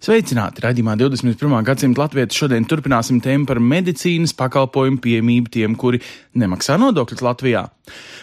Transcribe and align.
Sveicināti! 0.00 0.62
Radījumā 0.64 0.94
21. 0.96 1.58
gadsimta 1.60 2.00
latviešu 2.00 2.46
šodien 2.46 2.64
turpināsim 2.64 3.18
tēmu 3.20 3.44
par 3.44 3.58
medicīnas 3.60 4.32
pakalpojumu 4.38 4.96
pieejamību 5.04 5.52
tiem, 5.52 5.74
kuri 5.76 6.00
nemaksā 6.40 6.78
nodokļus 6.80 7.20
Latvijā. 7.26 7.66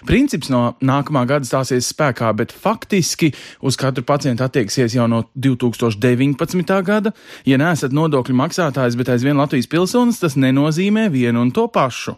Princips 0.07 0.52
no 0.53 0.76
nākamā 0.84 1.26
gada 1.30 1.48
stāsies 1.48 1.89
spēkā, 1.94 2.31
bet 2.38 2.53
faktiski 2.55 3.31
uz 3.66 3.77
katru 3.80 4.05
pacientu 4.08 4.45
attieksies 4.45 4.95
jau 4.98 5.08
no 5.09 5.23
2019. 5.35 6.77
gada. 6.88 7.13
Ja 7.48 7.59
neesat 7.62 7.95
nodokļu 7.95 8.35
maksātājs, 8.38 8.98
bet 8.99 9.11
aizvien 9.13 9.39
Latvijas 9.39 9.70
pilsonis, 9.72 10.22
tas 10.22 10.38
nenozīmē 10.39 11.08
vienu 11.13 11.41
un 11.45 11.52
to 11.55 11.67
pašu. 11.72 12.17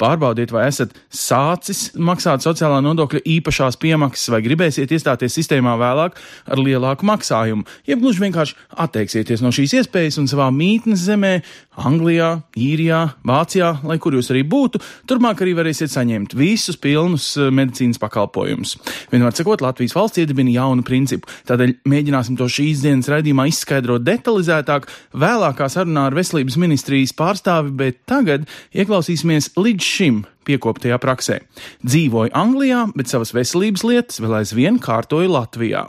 Pārbaudiet, 0.00 0.52
vai 0.54 0.66
esat 0.68 0.94
sācis 1.14 1.90
maksāt 1.94 2.44
sociālā 2.44 2.80
nodokļa 2.84 3.22
īpašās 3.36 3.78
piemaksas, 3.80 4.30
vai 4.34 4.42
gribēsiet 4.44 4.90
iestāties 4.94 5.36
sistēmā 5.38 5.76
vēlāk 5.80 6.18
ar 6.50 6.62
lielāku 6.62 7.06
maksājumu, 7.08 7.66
jeb 7.86 8.02
gluži 8.02 8.24
vienkārši 8.24 8.56
atteiksieties 8.84 9.44
no 9.44 9.52
šīs 9.54 9.76
iespējas 9.80 10.18
un 10.22 10.28
savā 10.30 10.50
mītnes 10.54 11.04
zemē, 11.06 11.34
Anglijā, 11.80 12.32
Īrijā, 12.60 13.00
Vācijā, 13.26 13.70
lai 13.86 13.96
kur 14.02 14.16
jūs 14.16 14.30
arī 14.34 14.42
būtu, 14.48 14.80
turpmāk 15.08 15.40
arī 15.44 15.54
varēsiet 15.56 15.92
saņemt 15.92 16.34
visus 16.36 16.76
pilnus 16.90 17.30
eh, 17.38 17.50
medicīnas 17.54 18.00
pakalpojumus. 18.02 18.76
Vienmēr 19.12 19.36
sakot, 19.36 19.62
Latvijas 19.64 19.94
valsts 19.96 20.22
iedibina 20.22 20.54
jaunu 20.56 20.84
principu, 20.86 21.30
tādēļ 21.48 21.76
mēģināsim 21.90 22.38
to 22.40 22.48
šīs 22.50 22.84
dienas 22.86 23.10
raidījumā 23.12 23.46
izskaidrot 23.50 24.06
detalizētāk, 24.06 24.88
vēlākā 25.14 25.70
sarunā 25.72 26.08
ar 26.10 26.18
veselības 26.18 26.58
ministrijas 26.60 27.14
pārstāvi, 27.16 27.74
bet 27.82 28.02
tagad 28.10 28.48
ieklausīsimies 28.74 29.52
līdz 29.60 29.90
šim 29.96 30.24
piekoptajā 30.48 30.98
praksē. 31.02 31.42
Dzīvoju 31.86 32.34
Anglijā, 32.36 32.86
bet 32.96 33.12
savas 33.12 33.34
veselības 33.36 33.86
lietas 33.86 34.22
vēl 34.22 34.40
aizvien 34.42 34.80
kārtoju 34.82 35.36
Latvijā. 35.36 35.86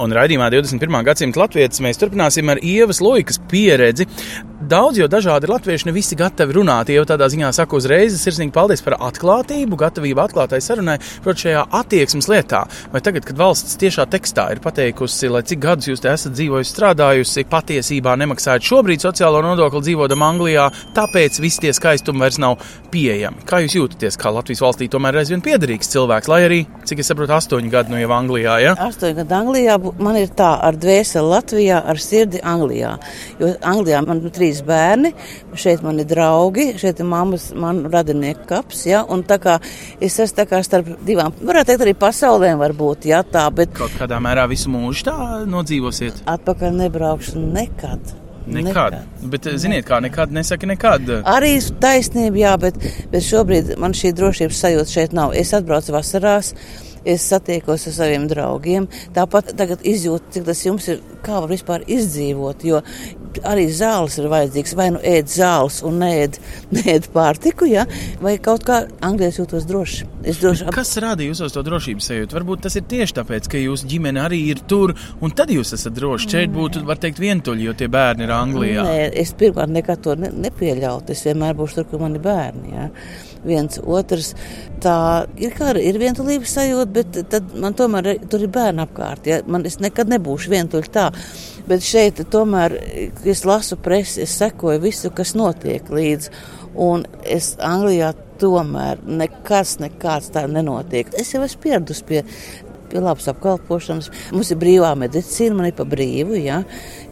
Un 0.00 0.14
raidījumā 0.16 0.46
21. 0.48 1.02
gadsimta 1.04 1.42
latviešu 1.42 1.84
mēs 1.84 1.98
turpināsim 2.00 2.48
ar 2.48 2.62
Ievas 2.64 3.02
Loikas 3.04 3.36
pieredzi. 3.50 4.06
Daudz 4.70 4.96
jau 5.00 5.08
dažādi 5.10 5.48
latvieši 5.50 5.88
ne 5.88 5.92
visi 5.92 6.16
gatavi 6.16 6.54
runāt. 6.56 6.88
Jau 6.92 7.02
tādā 7.08 7.26
ziņā 7.32 7.50
saku 7.52 7.76
uzreiz 7.76 8.16
sirsnīgi 8.20 8.52
paldies 8.54 8.80
par 8.84 8.96
atklātību, 9.08 9.76
gatavību 9.80 10.22
atklātai 10.24 10.60
sarunai, 10.64 10.98
proti, 11.24 11.46
šajā 11.46 11.66
attieksmes 11.80 12.28
lietā. 12.32 12.62
Vai 12.92 13.02
tagad, 13.04 13.26
kad 13.28 13.36
valsts 13.40 13.76
tiešā 13.80 14.06
tekstā 14.12 14.46
ir 14.54 14.62
pateikusi, 14.64 15.28
lai 15.32 15.42
cik 15.48 15.60
gadus 15.64 15.90
jūs 15.90 16.04
esat 16.04 16.36
dzīvojusi, 16.36 16.72
strādājusi, 16.72 17.44
patiesībā 17.52 18.16
nemaksājat 18.20 18.68
šobrīd 18.68 19.04
sociālo 19.04 19.42
nodokli 19.44 19.84
dzīvodam 19.88 20.24
Anglijā, 20.28 20.68
tāpēc 20.96 21.40
visi 21.44 21.66
tie 21.66 21.74
skaistumi 21.76 22.24
vairs 22.24 22.40
nav 22.40 22.60
pieejami. 22.92 23.44
Kā 23.48 23.60
jūs 23.64 23.76
jūtaties, 23.76 24.20
kā 24.20 24.32
Latvijas 24.32 24.64
valstī 24.64 24.88
tomēr 24.92 25.20
aizvien 25.22 25.44
piederīgs 25.44 25.92
cilvēks, 25.92 26.30
lai 26.30 26.42
arī, 26.46 26.60
cik 26.88 27.00
es 27.02 27.10
saprotu, 27.10 27.36
astoņi 27.36 27.72
gadi 27.72 27.94
no 27.94 28.00
jau 28.00 28.12
Anglijā, 28.16 28.60
ja? 28.64 28.76
Astoņi 28.90 29.22
gadi 29.22 29.36
Anglijā, 29.40 29.80
man 29.98 30.16
ir 30.20 30.28
tā 30.36 30.50
ar 30.62 30.76
dvēseli 30.80 31.30
Latvijā, 31.30 31.80
ar 31.90 31.98
sirdi 32.00 32.40
Anglijā. 32.46 32.92
Jo 33.40 33.52
Anglijā 33.66 34.00
man 34.06 34.22
ir 34.24 34.30
trīs 34.34 34.62
bērni, 34.66 35.12
šeit 35.54 35.82
man 35.82 35.98
ir 35.98 36.08
draugi, 36.10 36.78
šeit 36.80 37.00
ir 37.00 37.08
mammas, 37.10 37.50
man 37.54 37.84
radinieku 37.92 38.46
kaps, 38.50 38.86
ja, 38.86 39.02
un 39.08 39.24
tā 39.24 39.40
kā 39.42 39.58
es 40.00 40.18
esmu 40.18 40.36
tā 40.40 40.46
kā 40.50 40.62
starp 40.66 40.92
divām, 41.06 41.34
varētu 41.40 41.72
teikt 41.72 41.86
arī 41.88 41.94
pasaulēm 41.98 42.60
varbūt, 42.62 43.10
ja 43.10 43.22
tā, 43.26 43.46
bet 43.54 43.74
Kaut 43.74 43.94
kādā 43.98 44.20
mērā 44.22 44.46
visu 44.50 44.70
mūžu 44.70 45.08
tā 45.10 45.18
nodzīvosiet. 45.50 46.22
atpakaļ 46.26 46.76
nebraukšu 46.84 47.38
nekad. 47.40 48.16
Nekad. 48.50 48.96
Bet, 49.30 49.46
eh, 49.46 49.58
ziniet, 49.58 49.84
kā 49.86 50.00
nekad 50.02 50.32
nesaka 50.32 50.66
nekad. 50.66 51.06
Arī 51.28 51.52
taisnība, 51.80 52.36
jā, 52.40 52.54
bet, 52.58 52.74
bet 53.12 53.22
šobrīd 53.22 53.76
man 53.78 53.92
šī 53.92 54.10
drošības 54.16 54.62
sajūta 54.64 54.90
šeit 54.90 55.12
nav. 55.12 55.34
Es 55.38 55.52
atbraucu 55.54 55.92
vasarās, 55.94 56.54
es 57.04 57.24
satiekos 57.30 57.86
ar 57.88 57.96
saviem 57.96 58.26
draugiem. 58.30 58.88
Tāpat 59.16 59.54
tagad 59.58 59.84
izjūtu, 59.86 60.34
cik 60.36 60.46
tas 60.48 60.64
jums 60.66 60.88
ir, 60.92 61.00
kā 61.24 61.40
var 61.40 61.50
vispār 61.52 61.84
izdzīvot, 61.90 62.64
jo 62.68 62.82
arī 63.46 63.66
zāles 63.72 64.16
ir 64.18 64.28
vajadzīgas. 64.30 64.74
Vai 64.78 64.88
nu 64.94 65.00
ēd 65.06 65.30
zāles 65.30 65.80
un 65.86 66.00
neēd, 66.02 66.38
neēd 66.76 67.10
pārtiku, 67.14 67.68
ja? 67.70 67.86
vai 68.20 68.36
kaut 68.42 68.64
kā 68.68 68.82
Anglijā 69.06 69.40
jūtos 69.40 69.66
droši. 69.68 70.08
Droši 70.26 70.66
ap... 70.66 70.74
Kas 70.76 70.92
radīja 71.00 71.32
jūs 71.32 71.54
to 71.54 71.64
drošības 71.66 72.10
sajūtu? 72.10 72.36
Varbūt 72.36 72.64
tas 72.66 72.76
ir 72.78 72.86
tieši 72.90 73.16
tāpēc, 73.20 73.48
ka 73.50 73.60
jūsu 73.60 73.88
ģimene 73.90 74.22
arī 74.24 74.42
ir 74.52 74.62
tur, 74.68 74.94
un 75.20 75.34
tad 75.36 75.52
jūs 75.54 75.74
esat 75.76 75.96
droši. 75.96 76.30
Šeit 76.34 76.54
būtu, 76.54 76.84
var 76.88 77.00
teikt, 77.00 77.22
vientuļi, 77.22 77.66
jo 77.68 77.76
tie 77.78 77.88
bērni 77.92 78.26
ir 78.26 78.34
Anglijā. 78.36 78.86
Nē, 78.86 79.08
es 79.22 79.32
pirmkārt 79.38 79.72
nekad 79.74 80.04
to 80.04 80.16
ne, 80.20 80.32
nepieļautu. 80.46 81.14
Es 81.14 81.24
vienmēr 81.26 81.56
būšu 81.58 81.80
tur, 81.80 81.90
kur 81.90 82.04
mani 82.04 82.22
bērni. 82.22 82.74
Ja? 82.76 82.88
Viens 83.44 83.80
otrs. 83.80 84.34
Tā 84.84 84.94
ir 85.40 85.54
kā 85.56 85.72
ir 85.80 85.98
vientulības 86.00 86.54
sajūta, 86.56 86.92
bet 86.92 87.18
tad 87.32 87.54
man 87.60 87.76
tomēr 87.76 88.14
tur 88.32 88.44
ir 88.44 88.52
bērni 88.52 88.84
apkārt. 88.84 89.28
Ja? 89.28 89.40
Man, 89.46 89.66
es 89.68 89.78
nekad 89.80 90.12
nebūšu 90.12 90.52
vientuļi 90.52 90.92
tā. 90.92 91.10
Bet 91.68 91.84
šeit 91.84 92.22
tomēr 92.32 92.76
es 93.28 93.44
lasu 93.48 93.78
presi, 93.80 94.24
es 94.24 94.36
sekoju 94.40 94.82
visu, 94.82 95.12
kas 95.14 95.36
notiek 95.38 95.88
līdzi. 95.92 96.32
Un 96.80 97.04
es 97.26 97.54
Anglijā 97.64 98.12
tomēr 98.40 99.00
nekas, 99.04 99.76
nekāds 99.82 100.30
tā 100.34 100.46
nenotiek. 100.48 101.10
Es 101.18 101.34
jau 101.34 101.42
esmu 101.44 101.64
pieradusi 101.64 102.06
pie 102.08 102.22
pie 102.90 103.00
labas 103.02 103.28
apkalpošanas. 103.30 104.10
Mums 104.34 104.50
ir 104.52 104.58
brīvā 104.60 104.90
medicīna, 104.98 105.56
man 105.58 105.70
ir 105.70 105.76
pa 105.78 105.86
brīvu. 105.88 106.36
Ja. 106.40 106.60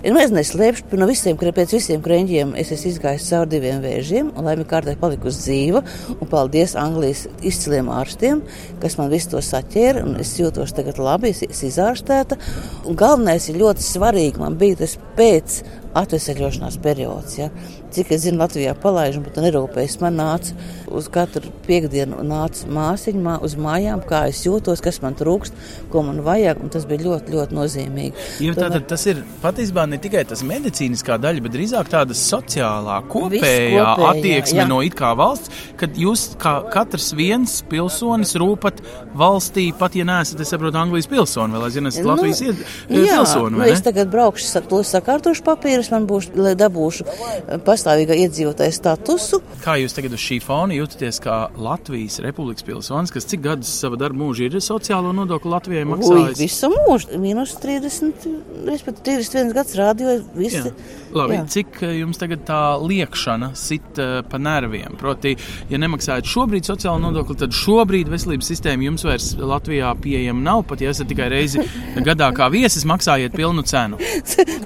Nu, 0.04 0.18
es 0.22 0.32
neslēpšu, 0.34 0.98
no 0.98 1.08
visiem, 1.10 1.38
pēc 1.38 1.74
visiem 1.74 2.02
krenģiem 2.04 2.54
es 2.58 2.72
esmu 2.74 2.92
izgājis 2.92 3.28
cauri 3.32 3.52
diviem 3.56 3.82
vēžiem, 3.82 4.30
un 4.34 4.46
laimīgi 4.46 4.70
kārtīgi 4.70 5.00
palikusi 5.00 5.42
dzīva. 5.46 5.82
Un 6.18 6.30
paldies 6.30 6.76
Anglijas 6.78 7.26
izciliem 7.46 7.90
ārstiem, 7.94 8.44
kas 8.82 8.98
man 9.00 9.10
visu 9.12 9.34
to 9.34 9.42
saķēra, 9.44 10.04
es 10.22 10.36
jūtos 10.38 10.74
tagad 10.76 11.00
labi, 11.02 11.32
es 11.34 11.42
esmu 11.46 11.72
izārstēta. 11.72 12.38
Un 12.86 12.98
galvenais 12.98 13.50
ir 13.50 13.60
ļoti 13.62 13.84
svarīgi, 13.84 14.42
man 14.42 14.58
bija 14.60 14.82
tas 14.84 14.98
pēc 15.18 15.60
atvesaļošanās 15.98 16.78
periods. 16.84 17.38
Ja. 17.40 17.50
Cik 17.94 18.12
es 18.14 18.24
zinu, 18.26 18.42
Latvijā 18.42 18.74
palaižu, 18.78 19.22
bet 19.24 19.38
nerūpējas. 19.40 19.98
Man 20.02 20.18
nāca 20.20 20.54
uz 20.92 21.08
katru 21.12 21.52
piekdienu, 21.66 22.20
nāca 22.26 22.68
māsiņa 22.72 23.22
mā, 23.24 23.36
uz 23.44 23.56
mājām, 23.60 24.02
kā 24.08 24.24
es 24.30 24.42
jūtos, 24.46 24.82
kas 24.84 25.00
man 25.04 25.16
trūkst, 25.18 25.56
ko 25.92 26.02
man 26.06 26.22
vajag, 26.26 26.62
un 26.64 26.72
tas 26.72 26.86
bija 26.88 27.04
ļoti, 27.06 27.34
ļoti 27.34 27.58
nozīmīgi. 27.58 28.26
Ja, 28.44 28.54
tātad 28.56 28.88
tas 28.90 29.04
ir 29.10 29.22
patiesībā 29.42 29.86
ne 29.88 30.00
tikai 30.02 30.24
tas 30.28 30.44
medicīniskā 30.46 31.18
daļa, 31.22 31.44
bet 31.44 31.56
drīzāk 31.56 31.90
tāda 31.92 32.16
sociālā, 32.16 33.00
kopējā 33.12 33.38
kopējā, 33.38 33.86
attieksme 34.10 34.62
jā. 34.62 34.68
no 34.68 34.80
it 34.84 34.96
kā 34.98 35.12
valsts, 35.18 35.52
kad 35.80 35.96
jūs 35.98 36.28
kā 36.40 36.54
katrs 36.72 37.10
viens 37.16 37.58
pilsonis 37.68 38.34
rūpat 38.40 38.82
valstī, 39.18 39.68
pat 39.76 39.96
ja 39.98 40.06
neesat, 40.08 40.40
es 40.42 40.52
saprotu, 40.52 40.78
Anglijas 40.80 41.08
pilsoni, 41.10 41.56
vēl 41.56 41.68
aizvien 41.68 41.90
esat 41.90 42.08
Latvijas 42.08 42.42
ied, 42.44 42.62
Nu, 42.88 43.02
jā, 43.02 43.18
pilsoni. 43.18 43.54
nu, 43.56 43.62
vai 43.62 43.70
es 43.72 43.82
tagad 43.84 44.10
braukšu, 44.12 44.62
to 44.68 44.80
sakārtošu 44.86 45.44
papīrus, 45.46 45.90
man 45.94 46.06
būs, 46.08 46.30
lai 46.36 46.54
dabūšu 46.58 47.06
eh, 47.06 47.58
pastāvīgā 47.78 48.16
iedzīvotāja 48.24 48.74
statusu. 48.74 49.40
Kā 49.62 49.76
jūs 49.78 49.94
tagad 49.96 50.14
uz 50.16 50.22
šī 50.22 50.40
fona 50.42 50.76
jūtaties 50.76 51.20
kā 51.22 51.36
Latvijas 51.62 52.18
republikas 52.24 52.66
pilsonis, 52.66 53.12
kas 53.14 53.28
cik 53.30 53.44
gadus 53.44 53.70
sava 53.70 53.98
darba 54.00 54.18
mūža 54.24 54.48
ir 54.48 54.58
sociālo 54.64 55.12
nodokli 55.16 55.52
Latvijai 55.52 55.84
Ui, 55.86 55.90
maksājis? 55.94 56.40
visu 56.42 56.70
mūžu, 56.74 57.20
mīnus 57.22 57.54
30, 57.62 58.26
respektīvi 58.68 59.22
31 59.22 59.54
gads 59.56 59.78
rādīja, 59.78 60.16
visi. 60.36 60.64
Jā. 60.66 60.74
Labi, 61.14 61.38
Jā. 61.38 61.44
cik 61.48 61.78
eh, 61.86 61.94
jums 62.02 62.20
tagad 62.20 62.42
tā 62.48 62.60
liekšana 62.82 63.52
sit 63.56 64.00
uh, 64.02 64.18
pa 64.28 64.40
nerviem? 64.42 64.98
Proti, 65.00 65.34
ja 65.70 65.80
nemaksājat 65.80 66.28
šobrīd 66.28 66.68
sociālo 66.68 67.00
nodokli, 67.00 67.38
tad 67.40 67.56
šobrīd 67.56 68.10
veselības 68.12 68.50
sistēma 68.52 68.88
jums 68.90 69.06
vairs 69.08 69.30
Latvijā 69.38 69.94
pieejama 70.02 70.44
nav. 70.50 70.66
Pat 70.68 70.84
ja 70.84 70.92
esat 70.92 71.08
tikai 71.08 71.30
reizi 71.32 71.64
gadā 72.08 72.28
kā 72.36 72.50
viesis, 72.52 72.84
maksājiet 72.88 73.36
pilnu 73.38 73.64
cenu. 73.68 74.00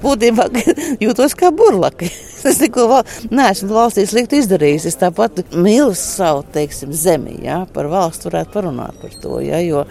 Būtībā 0.02 0.48
jūtos 1.04 1.38
kā 1.38 1.52
burlaka. 1.54 2.10
es 2.50 2.60
neko 2.60 3.01
val, 3.02 3.28
neesmu 3.30 3.72
valstī 3.72 4.04
slikti 4.06 4.40
izdarījis. 4.42 4.86
Es 4.90 4.98
tāpat 5.00 5.42
mīlu 5.54 5.94
savu, 5.98 6.44
teiksim, 6.54 6.92
zemi, 6.92 7.38
ja, 7.44 7.62
par 7.72 7.88
valstu 7.92 8.30
varētu 8.30 8.52
parunāt 8.54 8.98
par 9.02 9.14
to, 9.22 9.38
ja, 9.44 9.60
jo 9.62 9.84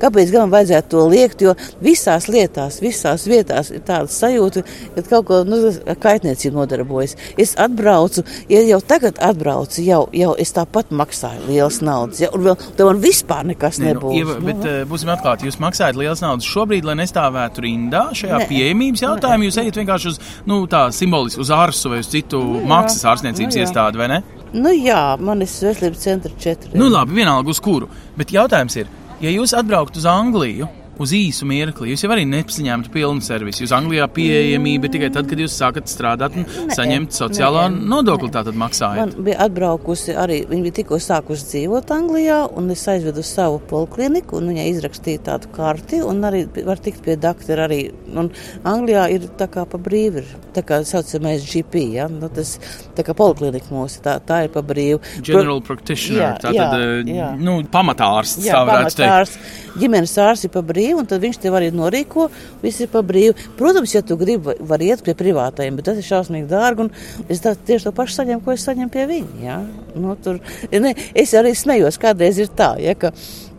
kāpēc 0.00 0.32
gan 0.34 0.52
vajadzētu 0.52 0.90
to 0.90 1.04
liekt, 1.10 1.44
jo 1.44 1.54
visās 1.84 2.28
lietās, 2.28 2.80
visās 2.82 3.26
vietās 3.28 3.70
ir 3.74 3.84
tāda 3.86 4.10
sajūta, 4.10 4.64
ka 4.96 5.06
kaut 5.08 5.26
ko, 5.28 5.40
nu, 5.48 5.60
kaitniecību 6.00 6.58
nodarbojas. 6.58 7.16
Es 7.40 7.54
atbraucu, 7.60 8.24
ja 8.50 8.62
jau 8.64 8.80
tagad 8.84 9.20
atbraucu, 9.22 9.82
jau, 9.84 10.04
jau 10.14 10.34
es 10.40 10.54
tāpat 10.54 10.92
maksāju 10.94 11.48
liels 11.48 11.80
naudas, 11.84 12.22
ja, 12.24 12.30
un 12.34 12.46
vēl 12.48 12.58
tev 12.76 12.90
man 12.90 13.02
vispār 13.02 13.46
nekas 13.52 13.80
Nē, 13.80 13.92
nebūs. 13.92 14.14
Nu, 14.14 14.20
Ieva, 14.20 14.38
bet 14.42 14.64
Nu, 14.64 14.70
uh, 14.70 14.84
būsim 14.88 15.10
atklāti, 15.12 15.48
jūs 15.48 15.58
maksājat 15.62 15.98
liels 15.98 16.22
naudas 16.24 16.48
šobrīd, 16.48 16.86
lai 16.86 16.96
nestāvētu 17.02 17.64
rindā 17.64 18.04
šajā 18.16 18.40
Nē. 18.40 18.48
pieejamības 18.50 19.04
jautājumā. 19.04 19.48
Jūs 19.48 19.58
ejat 19.64 19.80
vienkārši 19.80 20.12
uz, 20.12 20.20
nu, 20.48 20.60
tā 20.70 20.86
simboliski 20.94 21.42
uz 21.42 21.50
ārstu 21.54 21.92
vai 21.92 22.00
uz 22.04 22.10
citu 22.12 22.40
maksas 22.68 23.04
ārstniecības 23.04 23.54
Nu, 23.54 23.60
jā. 23.60 23.66
iestādi, 23.66 23.98
vai 23.98 24.08
ne? 24.08 24.22
nu 24.54 24.70
jā, 24.70 25.00
man 25.18 25.42
ir 25.42 25.50
veselības 25.50 25.98
centra 26.04 26.30
četri. 26.38 26.70
Nu, 26.78 26.88
labi, 26.92 27.14
vienalga 27.18 27.50
uz 27.50 27.60
kuru. 27.60 27.88
Bet 28.16 28.30
jautājums 28.34 28.76
ir, 28.78 28.86
ja 29.20 29.30
jūs 29.34 29.54
atbrauktu 29.58 29.98
uz 29.98 30.06
Angliju. 30.06 30.68
Uz 31.02 31.10
īsu 31.16 31.46
mirkli 31.48 31.90
jūs 31.90 32.04
jau 32.04 32.10
arī 32.14 32.24
nesaņemtu 32.28 32.92
pilnu 32.94 33.24
servisu. 33.24 33.64
Jūs 33.64 33.74
Anglijā 33.74 34.06
pieejamība 34.14 34.88
ir 34.88 34.94
tikai 34.94 35.10
tad, 35.14 35.28
kad 35.30 35.40
jūs 35.42 35.56
sākat 35.58 35.90
strādāt 35.90 36.36
un 36.38 36.46
saņemt 36.74 37.16
sociālā 37.16 37.66
nē, 37.72 37.80
nodokli. 37.90 38.30
Tātad 38.34 38.56
maksājat. 38.58 39.00
Man 39.02 39.26
bija 39.26 39.40
atbraukusi 39.44 40.14
arī, 40.18 40.40
viņa 40.50 40.66
bija 40.66 40.76
tikko 40.80 40.98
sākusi 41.02 41.48
dzīvot 41.50 41.90
Anglijā, 41.94 42.38
un 42.58 42.70
es 42.74 42.84
aizvedu 42.90 43.24
savu 43.26 43.60
polikliniku, 43.70 44.38
un 44.38 44.52
viņai 44.52 44.68
izrakstīja 44.72 45.24
tādu 45.30 45.50
karti, 45.54 46.00
un 46.04 46.22
arī 46.26 46.44
var 46.66 46.82
tikt 46.82 47.02
pie 47.04 47.18
doktora 47.20 47.68
arī. 47.68 47.80
Un 48.14 48.30
Anglijā 48.68 49.08
ir 49.14 49.28
tā 49.38 49.48
kā 49.50 49.66
pa 49.70 49.80
brīvi, 49.82 50.22
ir 50.22 50.48
tā 50.54 50.62
kā 50.66 50.80
saucamais 50.86 51.44
GP, 51.46 51.84
ja? 51.98 52.08
nu, 52.10 52.30
tas 52.32 52.56
tā 52.96 53.04
kā 53.06 53.14
poliklinika 53.18 53.70
mūsu, 53.74 54.00
tā, 54.04 54.16
tā 54.24 54.44
ir 54.46 54.54
pa 54.54 54.62
brīvu. 54.66 55.00
General 55.24 55.62
practitioner, 55.64 56.22
Jā, 56.22 56.30
tātad 56.42 56.54
jā, 56.54 56.68
eh, 57.02 57.12
jā. 57.18 57.30
nu, 57.40 57.58
pamatārsts. 57.70 58.44
Jā, 58.46 58.60
tā 58.60 58.64
varētu 58.68 58.98
teikt. 58.98 59.02
pamatārs, 59.02 59.74
ģimenes 59.80 60.16
ārsts 60.24 60.48
ir 60.48 60.54
pa 60.54 60.62
brīvu, 60.84 61.00
un 61.00 61.08
tad 61.08 61.22
viņš 61.22 61.40
tev 61.40 61.56
arī 61.56 61.70
norīko, 61.72 62.28
viss 62.62 62.82
ir 62.82 62.90
pa 62.92 63.02
brīvu. 63.02 63.34
Protams, 63.58 63.94
ja 63.94 64.02
tu 64.02 64.16
gribi, 64.20 64.54
var 64.60 64.82
iet 64.82 65.02
pie 65.04 65.14
privātajiem, 65.16 65.76
bet 65.76 65.88
tas 65.88 65.98
ir 65.98 66.04
šausmīgi 66.04 66.48
dārgi, 66.50 66.86
un 66.86 67.28
es 67.28 67.40
tā, 67.40 67.54
tieši 67.54 67.88
to 67.88 67.94
pašu 67.96 68.20
saņemu, 68.20 68.44
ko 68.44 68.52
es 68.52 68.64
saņemu 68.66 68.92
pie 68.92 69.06
viņa. 69.08 69.40
Ja? 69.42 69.58
Nu, 69.96 70.16
tur, 70.20 70.40
ne, 70.70 70.94
es 71.14 71.34
arī 71.34 71.54
smējos, 71.56 71.98
kādreiz 72.00 72.38
ir 72.42 72.52
tā, 72.52 72.74
ja, 72.82 72.94
ka 72.94 73.14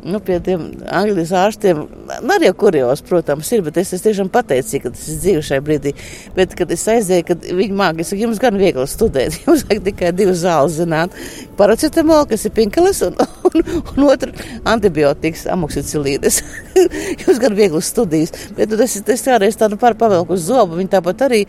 nu, 0.06 0.20
pie 0.24 0.38
tiem 0.44 0.68
Anglijas 0.94 1.32
ārstiem, 1.36 1.82
arī 2.36 2.52
kurjos, 2.58 3.02
protams, 3.06 3.50
ir, 3.56 3.64
bet 3.66 3.80
es 3.82 3.94
esmu 3.96 4.06
tiešām 4.06 4.30
pateicīga, 4.34 4.90
ka 4.90 4.94
tas 4.96 5.08
ir 5.10 5.20
dzīve 5.24 5.44
šai 5.48 5.60
brīdī. 5.66 5.94
Bet, 6.36 6.54
kad 6.58 6.72
es 6.74 6.86
aizēju, 6.92 7.26
kad 7.32 7.48
viņi 7.60 8.04
es 8.04 8.12
saku, 8.12 8.22
jums 8.22 8.42
gan 8.42 8.60
viegli 8.60 8.86
studēt, 8.90 9.40
jums 9.46 9.66
vajag 9.70 9.84
tikai 9.90 10.12
divas 10.16 10.44
zāles 10.44 10.78
zināt. 10.80 11.16
Paracetamol, 11.58 12.28
kas 12.30 12.46
ir 12.46 12.54
pinkelis, 12.56 13.02
un, 13.08 13.18
un, 13.50 13.66
un 13.96 14.08
otru 14.10 14.34
antibiotikas, 14.76 15.48
amoxicilīdes. 15.56 16.42
jums 17.24 17.42
gan 17.42 17.58
viegli 17.58 17.82
studijas. 17.86 18.36
Bet 18.58 18.72
nu, 18.72 18.80
tas, 18.82 19.00
tas 19.08 19.26
kādreiz 19.26 19.58
tādu 19.60 19.80
par 19.82 19.98
pavelku 20.00 20.38
uz 20.38 20.46
zobu, 20.50 20.80
viņi 20.82 20.94
tāpat 20.98 21.26
arī 21.30 21.44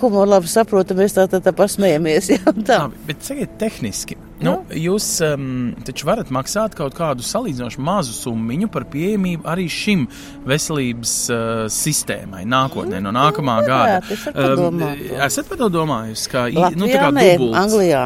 humoru 0.00 0.36
labi 0.36 0.50
saprota, 0.50 0.96
mēs 0.96 1.18
tā, 1.18 1.28
tā, 1.30 1.42
tā 1.44 1.54
pasmējamies. 1.56 2.32
Jā, 2.36 2.42
tā. 2.64 2.82
Labi, 2.86 3.06
bet 3.10 3.24
sakiet, 3.26 3.56
tehniski. 3.60 4.18
Nu, 4.40 4.54
jūs 4.72 5.06
um, 5.26 5.74
taču 5.84 6.06
varat 6.08 6.30
maksāt 6.32 6.72
kaut 6.78 6.94
kādu 6.96 7.20
salīdzinoši 7.26 7.82
mazu 7.84 8.14
summu 8.16 8.46
par 8.72 8.86
pieejamību 8.88 9.44
arī 9.44 9.66
šim 9.68 10.06
veselības 10.48 11.12
uh, 11.34 11.66
sistēmai 11.68 12.46
nākotnē, 12.48 13.02
no 13.04 13.12
nākamā 13.12 13.58
Nu, 13.60 13.66
gada. 13.68 14.00
esat 15.26 15.48
par 15.50 15.58
to 15.60 15.68
domājis? 15.68 16.24
Kā, 16.32 16.46
i- 16.48 16.74
nu, 16.74 16.86
tā 16.88 17.10
Latvijā 17.10 17.12
kā. 17.12 17.52
Anglijā. 17.64 18.04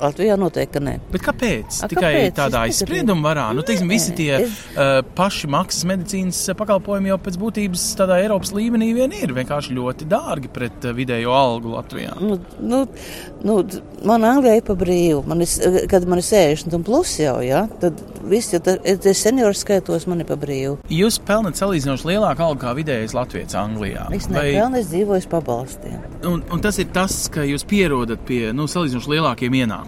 Latvijā 0.00 0.36
noteikti, 0.38 0.80
nē. 0.84 0.94
Bet 1.12 1.22
kāpēc? 1.26 1.80
A, 1.84 1.88
Tikai 1.90 2.12
kāpēc? 2.14 2.34
tādā 2.38 2.62
Es 2.68 2.76
izsprieduma 2.82 3.28
varā. 3.34 3.46
Nu, 3.56 3.62
teiksim, 3.66 3.88
visi 3.90 4.12
tie 4.16 4.30
es- 4.44 4.60
uh, 4.76 5.02
paši 5.18 5.48
maksas 5.50 5.84
medicīnas 5.90 6.38
pakalpojumi 6.58 7.08
jau 7.12 7.18
pēc 7.18 7.38
būtības 7.40 7.84
tādā 7.98 8.20
Eiropas 8.22 8.52
līmenī 8.54 8.92
vien 8.94 9.12
ir 9.12 9.32
vienkārši 9.34 9.74
ļoti 9.76 10.06
dārgi 10.08 10.48
pret 10.54 10.84
uh, 10.86 10.92
vidējo 10.94 11.32
algu 11.34 11.74
Latvijā. 11.74 12.14
Nu, 12.20 12.38
nu, 12.60 12.84
nu, 13.44 13.58
man 14.06 14.22
Anglijā 14.28 14.56
ir 14.60 14.62
pa 14.68 14.74
brīvu. 14.78 15.24
Man 15.26 15.42
ir, 15.42 15.48
kad 15.90 16.06
man 16.08 16.22
ir 16.22 16.26
60 16.28 16.74
un 16.78 16.84
plus 16.86 17.16
jau, 17.18 17.40
ja, 17.42 17.64
tad 17.80 17.98
viss, 18.28 18.52
ja 18.54 18.60
tas 18.60 18.78
ir 18.84 19.14
seniors 19.18 19.64
skaitos, 19.64 20.06
man 20.06 20.20
ir 20.22 20.28
pa 20.30 20.36
brīvu. 20.38 20.78
Jūs 20.92 21.18
pelnāt 21.26 21.58
salīdzinoši 21.58 22.06
lielāku 22.12 22.46
algu 22.46 22.62
kā 22.62 22.74
vidējais 22.78 23.14
Latvijas 23.18 23.56
Anglijā. 23.58 24.06
Es 24.14 24.28
Vai- 24.28 24.52
nepelnu, 24.52 24.78
es 24.78 24.86
dzīvoju 24.92 25.28
pabalstiem. 25.32 25.98
Un, 26.28 26.42
un 26.52 26.60
tas 26.60 26.78
ir 26.78 26.86
tas, 26.94 27.28
ka 27.32 27.40
jūs 27.46 27.64
pierodat 27.66 28.22
pie 28.28 28.52
nu, 28.52 28.66
salīdzinoši 28.70 29.12
lielākiem 29.16 29.58
ienākumiem. 29.64 29.86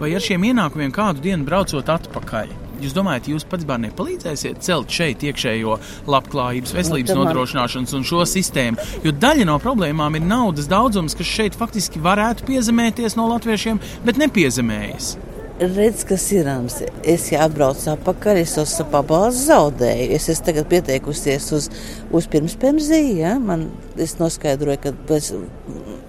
Vai 0.00 0.14
ar 0.16 0.20
šiem 0.24 0.42
ienākumiem 0.50 0.92
kādu 0.94 1.22
dienu 1.22 1.44
braucot 1.46 1.88
atpakaļ? 1.92 2.48
Jūs 2.82 2.94
domājat, 2.96 3.28
jūs 3.30 3.44
pats 3.46 3.62
bērnam 3.68 3.92
nepalīdzēsiet 3.92 4.58
celt 4.66 4.90
šeit 4.90 5.20
iekšējo 5.22 5.76
labklājības, 6.10 6.72
veselības 6.74 7.12
Nu, 7.12 7.18
man- 7.20 7.28
nodrošināšanas 7.30 7.92
un 7.94 8.02
šo 8.02 8.24
sistēmu? 8.26 8.76
Jo 9.04 9.12
daļa 9.12 9.44
no 9.46 9.58
problēmām 9.62 10.16
ir 10.18 10.22
naudas 10.26 10.66
daudzums, 10.66 11.14
kas 11.14 11.26
šeit 11.26 11.54
faktiski 11.54 12.00
varētu 12.02 12.42
piezemēties 12.48 13.14
no 13.16 13.28
latviešiem, 13.28 13.78
bet 14.04 14.18
nepiezemējas. 14.18 15.12
Redz, 15.60 16.02
kas 16.08 16.24
ir 16.32 16.44
rams. 16.48 16.80
Es 17.04 17.28
jau 17.30 17.38
atbraucu 17.44 17.86
atpakaļ, 17.92 18.40
es 18.40 18.54
tos 18.56 18.72
pabalstu 18.90 19.44
zaudēju. 19.52 20.08
Es 20.16 20.26
esmu 20.32 20.44
tagad 20.48 20.66
pieteikusies 20.72 21.52
uz, 21.54 21.68
uz 22.10 22.26
pirmspensiju. 22.26 23.14
Ja? 23.20 23.38
Man, 23.38 23.68
es 23.96 24.16
noskaidroju, 24.18 24.80
ka 24.82 24.92
pēc 25.06 25.28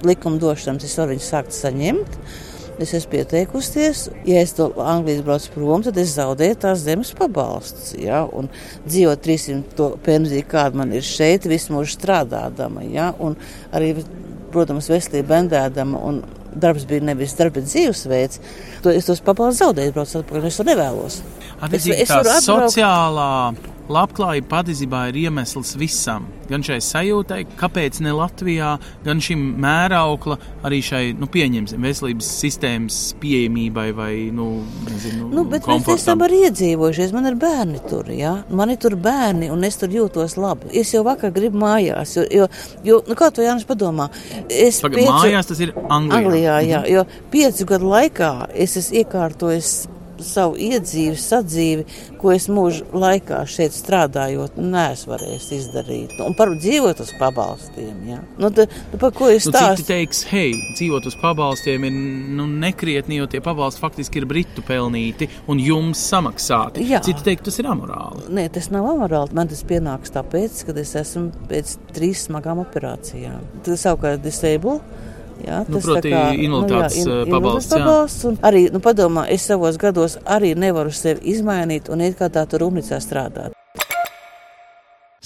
likuma 0.10 0.40
došanas 0.42 0.84
es 0.88 0.98
varu 0.98 1.14
viņu 1.14 1.28
sākt 1.28 1.54
saņemt. 1.54 2.18
Es 2.82 2.94
esmu 2.98 3.12
pieteikusies, 3.12 4.08
ja 4.26 4.40
es 4.42 4.56
to 4.58 4.72
Anglijas 4.82 5.22
braucu 5.26 5.52
prom, 5.54 5.84
tad 5.86 5.98
es 6.02 6.16
zaudēju 6.18 6.56
tās 6.64 6.82
zemes 6.82 7.12
pabalstus. 7.18 7.92
Ja? 8.02 8.24
Un 8.26 8.50
dzīvot 8.88 9.22
300 9.22 9.76
to 9.78 9.92
pensiju, 10.06 10.46
kāda 10.50 10.82
man 10.82 10.94
ir 10.96 11.06
šeit, 11.06 11.46
visu 11.50 11.76
mūžu 11.76 11.94
strādādama. 12.00 12.82
Ja? 12.90 13.12
Un 13.22 13.38
arī, 13.72 13.94
protams, 14.54 14.90
veselība 14.90 15.36
bendēdama. 15.36 16.02
Un 16.02 16.24
darbs 16.54 16.88
bija 16.90 17.06
nevis 17.06 17.38
darbs, 17.38 17.60
bet 17.60 17.70
dzīvesveids. 17.70 18.42
To, 18.84 18.90
es 18.94 19.06
tos 19.10 19.22
pabalstus 19.26 19.62
zaudēju, 19.62 19.94
braucu 19.94 20.24
atpakaļ, 20.24 20.50
es 20.50 20.58
to 20.60 20.66
nevēlos. 20.68 21.22
Attiecīgi, 21.64 22.02
es 22.04 22.10
tā 22.10 22.20
varu 22.24 22.34
atbraukt- 22.40 22.74
sociālā 22.74 23.30
labklājība 23.92 24.48
patiesībā 24.52 25.08
ir 25.12 25.18
iemesls 25.26 25.74
visam. 25.80 26.28
Gan 26.48 26.64
šai 26.64 26.78
sajūtai, 26.84 27.42
kāpēc 27.60 28.00
ne 28.04 28.12
Latvijā, 28.16 28.74
gan 29.06 29.22
šim 29.24 29.42
mēraukla, 29.64 30.38
arī 30.68 30.80
šai, 30.84 31.02
nu, 31.20 31.28
pieņemsim, 31.32 31.84
veselības 31.84 32.30
sistēmas 32.44 32.98
pieejamībai 33.22 33.88
vai, 33.96 34.12
nu, 34.36 34.50
nezinu, 34.90 35.30
Nu, 35.34 35.46
bet 35.48 35.64
mēs 35.64 35.70
komfortam. 35.70 36.00
esam 36.02 36.24
arī 36.28 36.42
iedzīvojušies. 36.50 37.14
Man 37.16 37.30
ir 37.32 37.40
bērni 37.40 37.82
tur, 37.90 38.12
ja? 38.14 38.36
man 38.50 38.74
ir 38.74 38.80
tur 38.84 38.96
bērni, 39.00 39.50
un 39.54 39.64
es 39.68 39.80
tur 39.82 39.92
jūtos 39.94 40.38
labi. 40.40 40.72
Es 40.84 40.94
jau 40.94 41.04
vakar 41.08 41.34
gribu 41.36 41.60
mājās, 41.64 42.18
jo, 42.18 42.28
jo, 42.32 42.48
jo 42.84 43.02
nu, 43.08 43.18
kā 43.20 43.32
to 43.34 43.46
Jānis 43.46 43.68
padomā? 43.68 44.10
Es 44.50 44.82
Pagad, 44.84 45.00
mājās 45.10 45.50
tas 45.50 45.64
ir 45.64 45.74
Anglijā. 45.88 46.20
Anglijā, 46.20 46.60
jā, 46.68 46.84
jo 46.92 47.08
piecu 47.34 47.68
gadu 47.74 47.92
laikā 47.92 48.34
es 48.54 48.78
esmu 48.80 49.02
iekārtojis 49.04 49.74
savu 50.28 50.58
iedzīvi, 50.60 51.16
sadzīvi, 51.20 51.86
ko 52.22 52.32
es 52.34 52.48
mūžu 52.52 52.86
laikā 52.98 53.42
šeit 53.50 53.76
strādājot, 53.76 54.58
neesmu 54.58 55.14
varējis 55.14 55.50
izdarīt. 55.58 56.16
Nu, 56.20 56.30
un 56.32 56.38
par 56.40 56.52
dzīvot 56.56 57.02
uz 57.04 57.12
pabalstiem. 57.20 58.04
Ja? 58.10 58.20
Nu, 58.40 58.50
tad, 58.56 58.74
nu, 58.94 59.00
par 59.02 59.14
ko 59.16 59.30
es 59.32 59.46
Nu, 59.48 59.52
citi 59.52 59.60
stāstu? 59.60 59.88
teiks, 59.92 60.24
hei, 60.32 60.54
dzīvot 60.78 61.08
uz 61.10 61.18
pabalstiem 61.22 61.88
ir 61.90 61.96
nu, 62.40 62.48
nekrietni, 62.48 63.20
jo 63.22 63.28
tie 63.32 63.42
pabalsti 63.44 63.84
faktiski 63.84 64.22
ir 64.22 64.28
britu 64.30 64.64
pelnīti 64.66 65.30
un 65.52 65.62
jums 65.62 66.02
samaksāti. 66.14 66.86
Jā. 66.90 67.02
Citi 67.06 67.26
teiks, 67.26 67.46
tas 67.50 67.60
ir 67.62 67.70
amorāli. 67.72 68.28
Nē, 68.34 68.48
tas 68.56 68.70
nav 68.74 68.88
amorāli. 68.94 69.36
Man 69.38 69.52
tas 69.52 69.64
pienāks 69.68 70.14
tāpēc, 70.16 70.64
ka 70.68 70.78
es 70.82 70.96
esmu 71.00 71.30
pēc 71.50 71.78
trīs 71.96 72.28
smagām 72.30 72.62
operācijām. 72.64 73.42
Tas 73.66 73.84
savukārt 73.88 74.24
disable. 74.24 74.80
Jā, 75.46 75.64
Nu, 75.68 75.76
tas 75.80 75.84
proti, 75.86 76.10
tā 76.10 76.16
kā, 76.16 76.36
invaliditātes, 76.38 76.98
in- 76.98 77.08
eh, 77.08 77.26
invaliditātes 77.26 77.32
pabalsts, 77.32 77.72
jā. 77.74 77.80
pabalsts. 77.80 78.26
un 78.26 78.38
Arī, 78.38 78.72
nu, 78.72 78.80
padomā, 78.80 79.26
es 79.30 79.42
savos 79.42 79.78
gados 79.78 80.18
arī 80.26 80.56
nevaru 80.56 80.92
sevi 80.92 81.20
izmainīt 81.34 81.90
un 81.90 82.00
iet 82.00 82.18
kā 82.18 82.30
tā 82.30 82.48
tur 82.48 82.60
rūpnīcā 82.60 83.00
strādāt. 83.02 83.52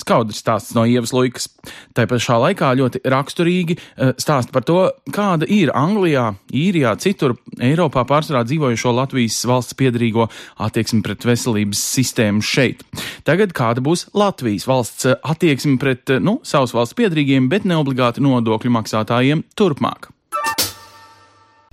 Skaudrs 0.08 0.40
stāsts 0.40 0.72
no 0.72 0.86
Ievas 0.88 1.12
Luikas. 1.12 1.50
Tā 1.92 2.06
pašā 2.08 2.38
laikā 2.40 2.70
ļoti 2.80 3.02
raksturīgi 3.12 3.76
eh, 3.76 4.14
stāsta 4.16 4.56
par 4.56 4.64
to, 4.68 4.80
kāda 5.12 5.48
ir 5.52 5.74
Anglijā, 5.76 6.30
Īrijā, 6.56 6.94
citur 7.04 7.36
Eiropā 7.60 8.06
pārsvarā 8.08 8.46
dzīvojošo 8.48 8.96
Latvijas 8.96 9.42
valsts 9.50 9.76
piedarīgo 9.76 10.30
attieksme 10.64 11.04
pret 11.04 11.28
veselības 11.28 11.84
sistēmu 11.98 12.46
šeit. 12.46 12.86
Tagad 13.28 13.52
kāda 13.58 13.84
būs 13.84 14.08
Latvijas 14.16 14.68
valsts 14.70 15.12
eh, 15.12 15.20
attieksme 15.28 15.76
pret, 15.82 16.06
eh, 16.16 16.24
nu, 16.24 16.40
savas 16.48 16.76
valsts 16.78 16.96
piedarīgiem, 16.96 17.52
bet 17.52 17.68
neobligāti 17.68 18.24
nodokļu 18.24 18.78
maksātājiem 18.80 19.44
turpmāk. 19.60 20.14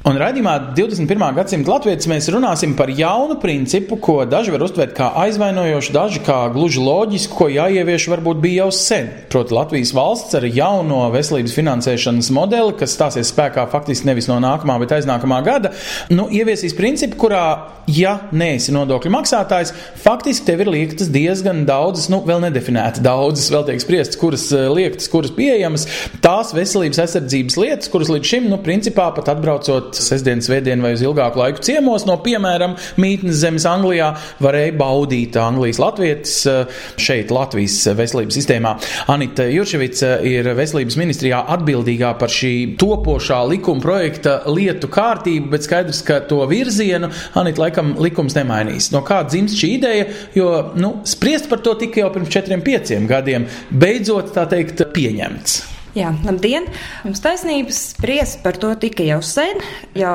Un 0.05 0.19
raidījumā 0.21 0.53
21. 0.77 1.23
gadsimta 1.33 1.71
latvijas 1.73 2.05
mēs 2.13 2.27
runāsim 2.29 2.75
par 2.77 2.91
jaunu 2.93 3.39
principu, 3.41 3.97
ko 3.97 4.19
daži 4.29 4.53
var 4.53 4.61
uztvert 4.67 4.91
kā 4.93 5.07
aizvainojošu, 5.23 5.95
daži 5.97 6.19
kā 6.27 6.43
gluži 6.53 6.83
loģisku, 6.85 7.33
ko 7.39 7.47
jāievieš 7.49 8.11
varbūt 8.13 8.43
bija 8.43 8.67
jau 8.67 8.75
sen. 8.77 9.09
Proti, 9.33 9.57
Latvijas 9.57 9.95
valsts 9.97 10.37
ar 10.37 10.45
jauno 10.45 11.07
veselības 11.15 11.55
finansēšanas 11.57 12.29
modeli, 12.37 12.75
kas 12.77 12.93
stāsies 12.99 13.31
spēkā 13.33 13.65
faktiski 13.73 14.11
nevis 14.11 14.29
no 14.29 14.37
nākamā, 14.45 14.77
bet 14.83 14.93
aiznākamā 14.99 15.39
gada, 15.47 15.73
nu, 16.13 16.29
ieviesīs 16.29 16.77
principu, 16.77 17.23
kurā, 17.25 17.47
ja 17.89 18.19
neesi 18.37 18.77
nodokļu 18.77 19.15
maksātājs, 19.17 19.73
faktiski 20.05 20.51
tev 20.51 20.67
ir 20.67 20.73
liektas 20.77 21.09
diezgan 21.17 21.65
daudzas, 21.65 22.11
nu, 22.13 22.21
vēl 22.29 22.45
nedefinētas 22.45 23.01
daudzas, 23.09 23.49
vēl 23.57 23.65
tiek 23.71 23.81
spriestas, 23.81 24.21
kuras 24.21 24.47
eh, 24.53 24.69
liektas, 24.69 25.09
kuras 25.09 25.33
pieejamas, 25.33 25.89
tās 26.21 26.53
veselības 26.53 27.07
aizsardzības 27.07 27.61
lietas, 27.65 27.93
kuras 27.97 28.13
līdz 28.13 28.35
šim, 28.35 28.53
nu, 28.53 28.61
principā 28.69 29.09
pat 29.17 29.33
atbraucot 29.33 29.94
sestdienas, 30.03 30.49
svētdien 30.49 30.83
vai 30.85 30.95
uz 30.97 31.03
ilgāku 31.05 31.41
laiku 31.41 31.63
ciemos 31.65 32.07
no, 32.09 32.17
piemēram, 32.25 32.77
mītnes 33.01 33.41
zemes 33.43 33.67
Anglijā, 33.69 34.13
varēja 34.45 34.75
baudīt 34.79 35.39
Anglijas 35.41 35.81
latvietis 35.83 36.37
eh, 36.51 36.81
šeit, 37.01 37.33
Latvijas 37.35 37.77
veselības 37.99 38.39
sistēmā. 38.39 38.75
Anita 39.13 39.47
Jurčevica 39.51 40.17
ir 40.27 40.51
veselības 40.57 40.99
ministrijā 41.01 41.43
atbildīgā 41.57 42.15
par 42.21 42.33
šī 42.33 42.55
topošā 42.81 43.41
likuma 43.51 43.85
projekta 43.85 44.41
lietu 44.51 44.91
kārtību, 44.93 45.51
bet 45.55 45.67
skaidrs, 45.67 46.03
ka 46.07 46.21
to 46.29 46.43
virzienu 46.51 47.11
Anita 47.41 47.67
laikam 47.67 47.95
likums 48.03 48.37
nemainīs. 48.39 48.91
No 48.95 49.05
kā 49.07 49.23
dzimst 49.29 49.59
šī 49.61 49.75
ideja, 49.79 50.09
jo 50.37 50.51
nu, 50.79 50.97
spriest 51.09 51.51
par 51.53 51.63
to 51.65 51.77
tika 51.81 52.05
jau 52.05 52.11
pirms 52.15 52.33
četriem, 52.35 52.65
pieciem 52.65 53.09
gadiem, 53.11 53.49
beidzot 53.71 54.35
tā 54.37 54.49
teikt 54.51 54.87
pieņemts. 54.95 55.74
Jā, 55.95 56.09
labdien! 56.27 56.65
Jums 57.07 57.21
taisnības 57.23 57.77
spriest 57.93 58.41
par 58.43 58.57
to 58.59 58.73
tika 58.83 59.05
jau 59.07 59.21
sen. 59.23 59.61
Jau 59.95 60.15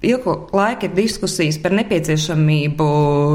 ilgu 0.00 0.36
laiku 0.56 0.88
ir 0.88 0.94
diskusijas 0.96 1.58
par 1.60 1.74
nepieciešamību 1.76 2.86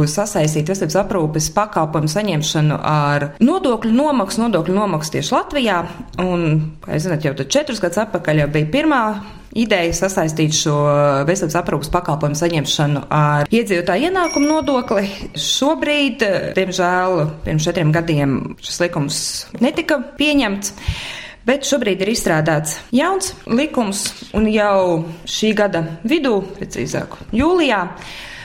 sasaistīt 0.09 0.71
veselības 0.71 0.97
aprūpes 1.03 1.51
pakalpojumu 1.53 2.09
saņemšanu 2.09 2.79
ar 2.89 3.27
nodokļu 3.45 3.93
nomaksu, 3.93 4.41
nodokļu 4.47 4.79
nomaksu 4.79 5.19
tieši 5.19 5.35
Latvijā. 5.35 5.83
Un, 6.25 6.47
kā 6.81 6.97
jūs 6.97 7.05
zināt, 7.05 7.29
jau 7.29 7.35
četrus 7.45 7.83
gadus 7.85 8.01
atpakaļ 8.07 8.41
jau 8.41 8.49
bija 8.57 8.71
pirmā 8.73 9.03
ideja 9.53 9.93
sasaistīt 10.01 10.57
šo 10.57 10.73
veselības 11.29 11.61
aprūpas 11.61 11.93
pakalpojumu 11.93 12.41
saņemšanu 12.41 13.05
ar 13.13 13.45
iedzīvotāju 13.53 14.09
ienākumu 14.09 14.49
nodokli. 14.55 15.05
Šobrīd, 15.37 16.25
diemžēl, 16.57 17.23
pirms 17.45 17.69
četriem 17.69 17.93
gadiem 17.93 18.37
šis 18.57 18.83
likums 18.87 19.23
netika 19.61 20.01
pieņemts. 20.17 20.73
Bet 21.49 21.65
šobrīd 21.65 22.03
ir 22.05 22.11
izstrādāts 22.11 22.75
jauns 22.93 23.31
likums, 23.49 24.03
un 24.37 24.45
jau 24.53 24.99
šī 25.25 25.47
gada 25.57 25.79
vidū, 26.05 26.43
precīzāk, 26.59 27.15
jūlijā, 27.33 27.79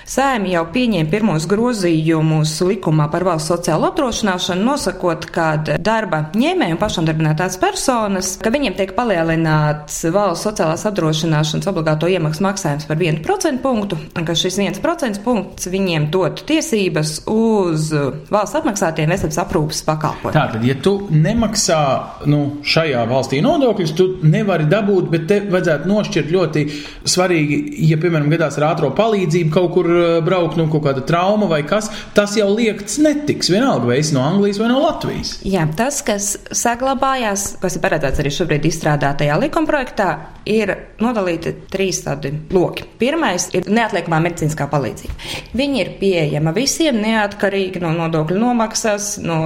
Sēmi 0.05 0.53
jau 0.53 0.67
pieņēma 0.69 1.09
pirmos 1.09 1.47
grozījumus 1.49 2.53
likumā 2.69 3.07
par 3.13 3.25
valsts 3.25 3.49
sociālo 3.49 3.89
apdrošināšanu, 3.89 4.65
nosakot, 4.67 5.25
ka 5.33 5.47
darba 5.81 6.27
ņēmēji 6.37 6.77
un 6.77 6.81
pašamdarbinātās 6.81 7.57
personas, 7.63 8.35
ka 8.43 8.53
viņiem 8.53 8.77
tiek 8.77 8.93
palielināts 8.97 10.03
valsts 10.13 10.45
sociālās 10.45 10.85
apdrošināšanas 10.91 11.71
obligāto 11.71 12.11
iemaksu 12.13 12.45
maksājums 12.45 12.89
par 12.91 13.01
1% 13.01 13.63
punktu, 13.65 13.99
un 14.13 14.29
ka 14.29 14.37
šis 14.37 14.61
1% 14.61 15.23
punkts 15.25 15.71
viņiem 15.73 16.11
dod 16.13 16.45
tiesības 16.49 17.15
uz 17.33 17.89
valsts 18.29 18.61
apmaksātiem 18.61 19.09
veselības 19.15 19.41
aprūpas 19.41 19.83
pakalpojumiem. 19.89 20.37
Tātad, 20.37 20.69
ja 20.69 20.77
tu 20.85 20.95
nemaksā 21.15 21.81
nu, 22.29 22.43
šajā 22.61 23.07
valstī 23.09 23.41
nodokļus, 23.45 23.97
tu 23.97 24.11
nevari 24.29 24.69
dabūt, 24.69 25.09
bet 25.13 25.27
te 25.33 25.41
vajadzētu 25.49 25.89
nošķirt 25.89 26.37
ļoti 26.37 26.67
svarīgi, 27.09 27.61
ja, 27.89 27.99
piemēram, 28.01 28.29
gadās 28.37 28.61
ar 28.61 28.69
ātro 28.75 28.93
palīdzību 28.97 29.55
kaut 29.55 29.73
kur 29.75 29.94
braukt, 30.27 30.59
nu, 30.61 30.67
kaut 30.73 30.85
kāda 30.87 31.05
trauma 31.07 31.49
vai 31.51 31.63
kas, 31.67 31.91
tas 32.17 32.37
jau 32.39 32.49
liekts 32.53 32.99
netiks. 33.03 33.51
Vienalga, 33.53 33.89
vai 33.91 33.99
esi 34.03 34.15
no 34.17 34.25
Anglijas 34.27 34.61
vai 34.63 34.71
no 34.71 34.81
Latvijas. 34.83 35.37
Jā, 35.47 35.67
tas, 35.79 36.01
kas 36.07 36.35
saglabājās, 36.55 37.55
kas 37.63 37.79
ir 37.79 37.85
paredzēts 37.85 38.23
arī 38.23 38.33
šobrīd 38.35 38.69
izstrādātajā 38.71 39.37
likumprojektā, 39.45 40.09
ir 40.51 40.73
nodalīti 41.03 41.55
trīs 41.73 42.03
tādi 42.05 42.33
loki. 42.53 42.87
Pirmais 43.01 43.49
ir 43.57 43.69
neatliekamā 43.73 44.21
medicīniskā 44.27 44.69
palīdzība. 44.73 45.19
Viņa 45.57 45.83
ir 45.83 45.93
pieejama 46.01 46.55
visiem, 46.57 47.01
neatkarīgi 47.05 47.83
no 47.85 47.93
nodokļu 47.97 48.41
nomaksas, 48.41 49.15
no 49.25 49.39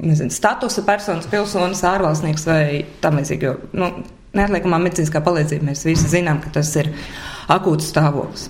nezinu, 0.00 0.32
statusa 0.34 0.84
personas, 0.86 1.28
pilsonis, 1.32 1.84
ārvalstnieks 1.88 2.48
vai 2.48 2.64
tam 3.04 3.20
līdzīgi. 3.20 3.56
Nu, 3.78 3.94
Neatliekamā 4.32 4.78
medicīniskā 4.80 5.20
palīdzība 5.20 5.66
mēs 5.68 5.82
visi 5.84 6.08
zinām, 6.08 6.38
ka 6.40 6.48
tas 6.54 6.70
ir 6.80 6.88
akūts 7.52 7.90
stāvoklis. 7.92 8.46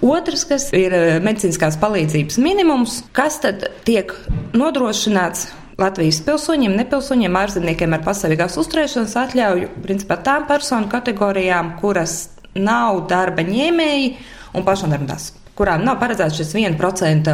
Otrs, 0.00 0.46
kas 0.48 0.70
ir 0.76 0.94
eh, 0.96 1.18
medicīniskās 1.24 1.76
palīdzības 1.82 2.38
minimums, 2.42 3.02
kas 3.16 3.40
tad 3.44 3.66
tiek 3.86 4.14
nodrošināts 4.56 5.50
Latvijas 5.80 6.20
pilsoņiem, 6.26 6.76
nepilsoņiem, 6.78 7.36
ārzemniekiem 7.42 7.96
ar 7.96 8.04
pastāvīgās 8.06 8.58
uzturēšanas 8.60 9.18
atļauju, 9.24 9.70
principā 9.84 10.20
tām 10.24 10.46
personu 10.50 10.90
kategorijām, 10.92 11.76
kuras 11.82 12.26
nav 12.54 13.06
darba 13.10 13.44
ņēmēji 13.48 14.16
un 14.52 14.68
pašnodarbinātās 14.68 15.41
kurām 15.58 15.84
nav 15.84 15.98
paredzēts 16.00 16.38
šis 16.40 16.52
1% 16.56 17.32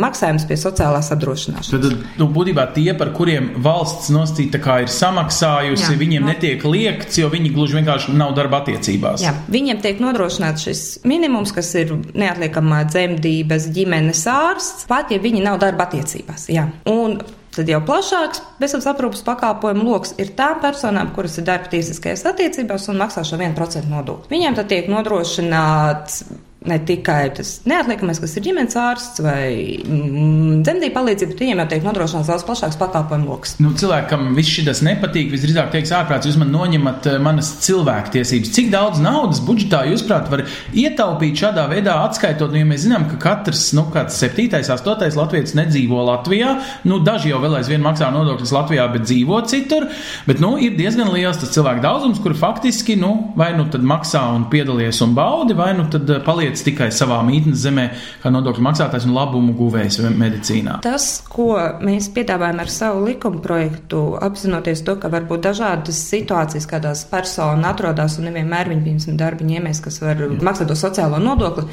maksājums 0.00 0.46
pie 0.48 0.58
sociālās 0.60 1.10
apdrošināšanas. 1.14 1.70
Tad, 1.72 2.02
nu, 2.20 2.28
būtībā 2.34 2.66
tie, 2.76 2.90
par 2.98 3.12
kuriem 3.16 3.52
valsts 3.64 4.10
nosacīta 4.14 4.60
kā 4.64 4.80
ir 4.84 4.92
samaksājusi, 4.92 5.86
Jā, 5.86 6.00
viņiem 6.00 6.26
no. 6.26 6.32
netiek 6.32 6.66
liekts, 6.68 7.20
jo 7.22 7.30
viņi 7.32 7.52
gluži 7.54 7.78
vienkārši 7.80 8.16
nav 8.18 8.34
darba 8.36 8.60
attiecībās. 8.62 9.24
Jā, 9.24 9.32
viņiem 9.52 9.80
tiek 9.84 10.02
nodrošināts 10.04 10.68
šis 10.68 10.84
minimums, 11.08 11.54
kas 11.56 11.72
ir 11.80 11.94
neatliekamā 12.12 12.84
dzemdības 12.90 13.70
ģimenes 13.74 14.26
ārsts, 14.30 14.84
pat 14.90 15.14
ja 15.14 15.22
viņi 15.22 15.46
nav 15.46 15.62
darba 15.64 15.88
attiecībās. 15.88 16.50
Jā. 16.52 16.68
Un 16.90 17.18
Tad 17.54 17.68
jau 17.70 17.78
plašāks 17.86 18.40
veselības 18.58 18.88
aprūpas 18.90 19.20
pakalpojumu 19.22 19.84
lokus 19.86 20.14
ir 20.18 20.32
tām 20.34 20.58
personām, 20.62 21.12
kuras 21.14 21.36
ir 21.38 21.46
darba 21.46 21.70
tiesiskajās 21.70 22.24
attiecībās 22.32 22.88
un 22.90 22.98
maksā 22.98 23.22
šo 23.26 23.38
1% 23.38 23.86
nodokli. 23.92 24.32
Viņiem 24.32 24.56
tad 24.58 24.72
tiek 24.72 24.88
nodrošināts 24.90 26.24
ne 26.64 26.78
tikai 26.86 27.28
tas 27.36 27.58
neatliekamais, 27.68 28.18
kas 28.22 28.34
ir 28.38 28.44
ģimenes 28.46 28.76
ārsts 28.80 29.20
vai 29.24 29.76
mm, 29.84 30.62
dzemdību 30.64 30.94
palīdzība, 30.94 31.32
bet 31.34 31.42
viņiem 31.44 31.60
jau 31.60 31.66
tiek 31.72 31.84
nodrošināts 31.84 32.30
daudz 32.30 32.44
plašāks 32.48 32.78
pakalpojumu 32.80 33.28
lokus. 33.28 33.54
Nu, 33.60 33.74
cilvēkam 33.76 34.30
viss 34.36 34.54
šis 34.56 34.80
nepatīk, 34.86 35.28
visdrīzāk 35.32 35.74
teiks 35.74 35.92
ārprāts, 35.94 36.28
jūs 36.28 36.38
man 36.40 36.52
noņemat 36.54 37.08
eh, 37.10 37.18
manas 37.22 37.50
cilvēktiesības. 37.66 38.52
Cik 38.56 38.70
daudz 38.72 39.02
naudas 39.04 39.42
budžetā 39.44 39.82
jūs, 39.90 40.06
prāt, 40.08 40.30
var 40.32 40.44
ietaupīt 40.72 41.42
šādā 41.42 41.66
veidā 41.72 41.98
atskaitot, 42.06 42.54
nu, 42.54 42.62
ja 42.62 42.68
mēs 42.68 42.86
zinām, 42.86 43.06
ka 43.12 43.20
katrs, 43.26 43.66
nu, 43.76 43.84
kāds 43.92 44.16
septītais, 44.20 44.72
astotais 44.72 45.18
latviečs 45.20 45.56
nedzīvo 45.58 46.00
Latvijā, 46.08 46.56
nu, 46.88 47.02
daži 47.04 47.34
jau 47.34 47.42
vēl 47.44 47.58
aizvien 47.60 47.84
maksā 47.84 48.08
nodokļus 48.14 48.54
Latvijā, 48.56 48.88
bet 48.94 49.04
dzīvo 49.04 49.42
citur, 49.52 49.90
bet, 50.28 50.40
nu, 50.40 50.54
ir 50.56 50.78
diezgan 50.80 51.12
liels 51.12 51.42
tas 51.42 51.52
cilvēku 51.52 51.84
daudzums, 51.84 52.24
kuri 52.24 52.40
faktiski, 52.40 52.96
nu, 53.00 53.12
vai 53.36 53.52
nu 53.58 53.68
tad 53.72 53.84
maksā 53.84 54.24
un 54.32 54.48
piedalies 54.52 55.02
un 55.04 55.12
baudi, 55.16 55.56
vai 55.58 55.72
nu 55.76 55.86
tad 55.92 56.08
eh, 56.08 56.24
paliec 56.54 56.62
tikai 56.64 56.90
savā 56.94 57.18
mītnes 57.26 57.58
zemē, 57.64 57.88
kā 58.22 58.30
nodokļu 58.30 58.62
maksātājs 58.62 59.06
un 59.08 59.14
labumu 59.14 59.54
guvējs 59.58 60.00
medicīnā. 60.14 60.80
Tas, 60.82 61.22
ko 61.28 61.56
mēs 61.82 62.10
piedāvājam 62.14 62.60
ar 62.60 62.70
savu 62.70 63.04
likuma 63.08 63.40
projektu, 63.42 64.16
apzinoties 64.20 64.84
to, 64.84 64.96
ka 64.96 65.10
var 65.10 65.26
būt 65.26 65.44
dažādas 65.48 65.98
situācijas, 66.10 66.68
kādās 66.70 67.04
persona 67.10 67.72
atrodas 67.72 68.18
un 68.18 68.30
nevienmēr 68.30 68.70
viņi, 68.70 68.84
piemēram, 68.84 69.18
darba 69.18 69.44
ņēmējs, 69.44 69.82
kas 69.84 70.00
var 70.02 70.26
maksāt 70.42 70.70
to 70.70 70.78
sociālo 70.78 71.18
nodokli. 71.22 71.66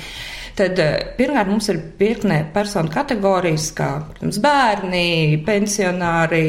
Tad 0.57 0.79
eh, 0.81 1.13
pirmkārt 1.17 1.49
mums 1.51 1.69
ir 1.71 1.79
virkne 1.99 2.41
personu 2.53 2.91
kategorijas, 2.91 3.69
kā 3.77 3.89
protams, 4.09 4.39
bērni, 4.43 5.39
pensionāri, 5.47 6.41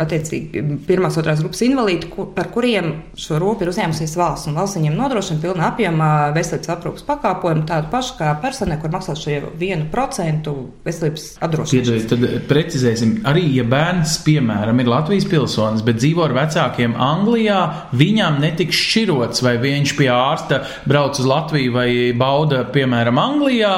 attiecīgi 0.00 0.62
pirmās, 0.88 1.18
otrās 1.20 1.42
grupas 1.42 1.62
invalīdi, 1.66 2.08
kur, 2.12 2.30
par 2.36 2.50
kuriem 2.54 2.90
šo 3.18 3.40
rūpi 3.42 3.66
ir 3.66 3.72
uzņēmusies 3.72 4.16
valsts. 4.18 4.48
Un 4.48 4.56
valsts 4.58 4.78
viņiem 4.78 4.96
nodrošina 4.98 5.42
pilnā 5.42 5.68
apjomā 5.72 6.10
veselības 6.36 6.72
aprūpas 6.74 7.06
pakāpojumu 7.08 7.66
tādu 7.68 7.92
pašu 7.92 8.16
kā 8.20 8.32
personai, 8.42 8.78
kur 8.80 8.92
maksā 8.94 9.16
šo 9.18 9.52
vienu 9.60 9.88
procentu 9.92 10.54
veselības 10.86 11.28
apdrošināšanu. 11.44 12.08
Tad 12.08 12.26
precizēsim, 12.48 13.18
arī 13.28 13.44
ja 13.58 13.66
bērns, 13.68 14.18
piemēram, 14.24 14.80
ir 14.80 14.90
Latvijas 14.90 15.28
pilsonis, 15.28 15.84
bet 15.86 16.00
dzīvo 16.00 16.24
ar 16.24 16.36
vecākiem 16.38 16.96
Anglijā, 17.08 17.60
viņam 17.98 18.40
netiks 18.42 18.78
šķirots, 18.88 19.44
vai 19.44 19.56
viņš 19.62 19.94
pie 19.98 20.08
ārsta 20.14 20.62
brauc 20.88 21.18
uz 21.20 21.28
Latviju 21.28 21.74
vai 21.76 21.88
bauda, 22.16 22.64
piemēram, 22.72 23.17
Anglijā 23.18 23.72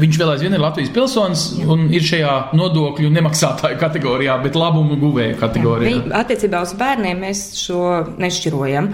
Viņš 0.00 0.18
vēl 0.20 0.32
aizvien 0.34 0.56
ir 0.56 0.62
Latvijas 0.62 0.90
pilsonis 0.94 1.44
un 1.64 1.86
ir 1.94 2.04
šajā 2.04 2.32
nodokļu 2.56 3.10
nemaksātāju 3.14 3.78
kategorijā, 3.80 4.36
bet 4.44 4.58
labumu 4.58 4.98
guvēju 5.00 5.38
kategorijā. 5.40 5.92
Viņi, 5.92 6.12
attiecībā 6.20 6.60
uz 6.66 6.74
bērniem 6.78 7.22
mēs 7.26 7.46
šo 7.60 7.82
nešķirojam. 8.20 8.90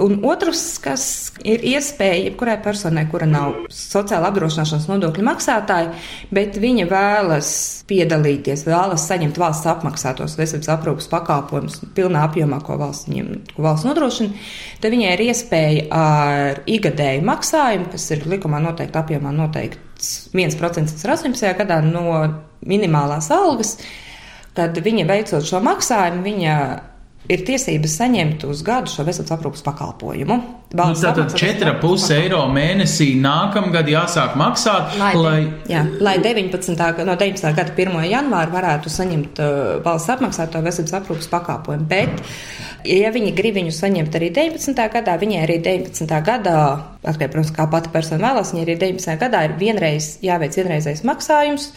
Un 0.00 0.20
otrs, 0.26 0.62
kas 0.82 1.04
ir 1.42 1.64
iespēja 1.66 2.28
jebkurai 2.28 2.56
personai, 2.62 3.06
kura 3.10 3.26
nav 3.26 3.56
sociāla 3.74 4.30
apdrošināšanas 4.30 4.86
nodokļu 4.90 5.26
maksātāja, 5.26 5.90
bet 6.34 6.58
viņa 6.62 6.86
vēlas 6.90 7.50
piedalīties, 7.90 8.64
vēlas 8.68 9.08
saņemt 9.10 9.40
valsts 9.40 9.70
apmaksātos 9.72 10.38
veselības 10.38 10.70
aprūpas 10.76 11.10
pakalpojumus 11.10 11.80
pilnā 11.96 12.24
apjomā, 12.28 12.62
ko 12.66 12.78
valsts, 12.80 13.10
viņiem, 13.10 13.34
ko 13.56 13.66
valsts 13.66 13.88
nodrošina, 13.88 14.48
tad 14.80 14.94
viņai 14.94 15.12
ir 15.16 15.26
iespēja 15.26 15.86
ar 15.90 16.64
igadēju 16.70 17.26
maksājumu, 17.26 17.90
kas 17.90 18.10
ir 18.14 18.26
likumā 18.30 18.62
noteikti 18.62 19.02
apjomā 19.02 19.34
noteikts 19.34 19.89
1% 20.34 20.94
18. 20.96 21.50
gadā 21.58 21.80
no 21.84 22.04
minimālās 22.66 23.30
algas, 23.34 23.76
kad 24.56 24.76
viņa 24.76 25.06
veicot 25.08 25.46
šo 25.46 25.62
maksājumu, 25.64 26.24
viņa 26.26 26.56
ir 27.28 27.42
tiesības 27.46 27.92
saņemt 28.00 28.44
uz 28.48 28.62
gadu 28.66 28.90
šo 28.90 29.04
veselības 29.06 29.34
aprūpas 29.36 29.62
pakalpojumu. 29.66 30.36
Nu, 30.70 30.84
tātad 30.94 31.32
4,5 31.34 32.12
eiro 32.14 32.40
mēnesī 32.54 33.08
nākamgad 33.18 33.88
jāsāk 33.90 34.36
maksāt, 34.38 34.94
Lai, 35.00 35.10
lai, 35.18 35.40
jā, 35.68 35.82
lai 36.00 36.16
19. 36.22 36.78
ga- 36.96 37.04
no 37.04 37.16
19. 37.18 37.52
gada 37.56 37.74
1. 37.74 37.98
janvāra 38.10 38.50
varētu 38.54 38.92
saņemt 38.94 39.42
uh, 39.42 39.82
valsts 39.84 40.10
apmaksāto 40.14 40.62
veselības 40.62 40.96
aprūpas 41.00 41.28
pakalpojumu. 41.32 41.86
Bet, 41.90 42.22
ja 42.86 43.10
viņi 43.14 43.34
grib 43.34 43.58
viņu 43.58 43.74
saņemt 43.74 44.14
arī 44.20 44.30
19. 44.30 44.88
gadā, 44.94 45.18
viņai 45.20 45.42
arī 45.44 45.58
19. 45.66 46.06
gadā, 46.26 46.56
atkarībā, 47.02 47.32
protams, 47.34 47.54
kā 47.58 47.66
pati 47.70 47.90
persona 47.94 48.28
vēlas, 48.30 48.54
viņai 48.54 48.66
arī 48.68 48.78
19. 48.86 49.18
gadā 49.26 49.44
ir 49.50 49.58
vienreiz 49.58 50.12
jāveic 50.22 50.54
vienreizējs 50.56 51.02
maksājums. 51.06 51.72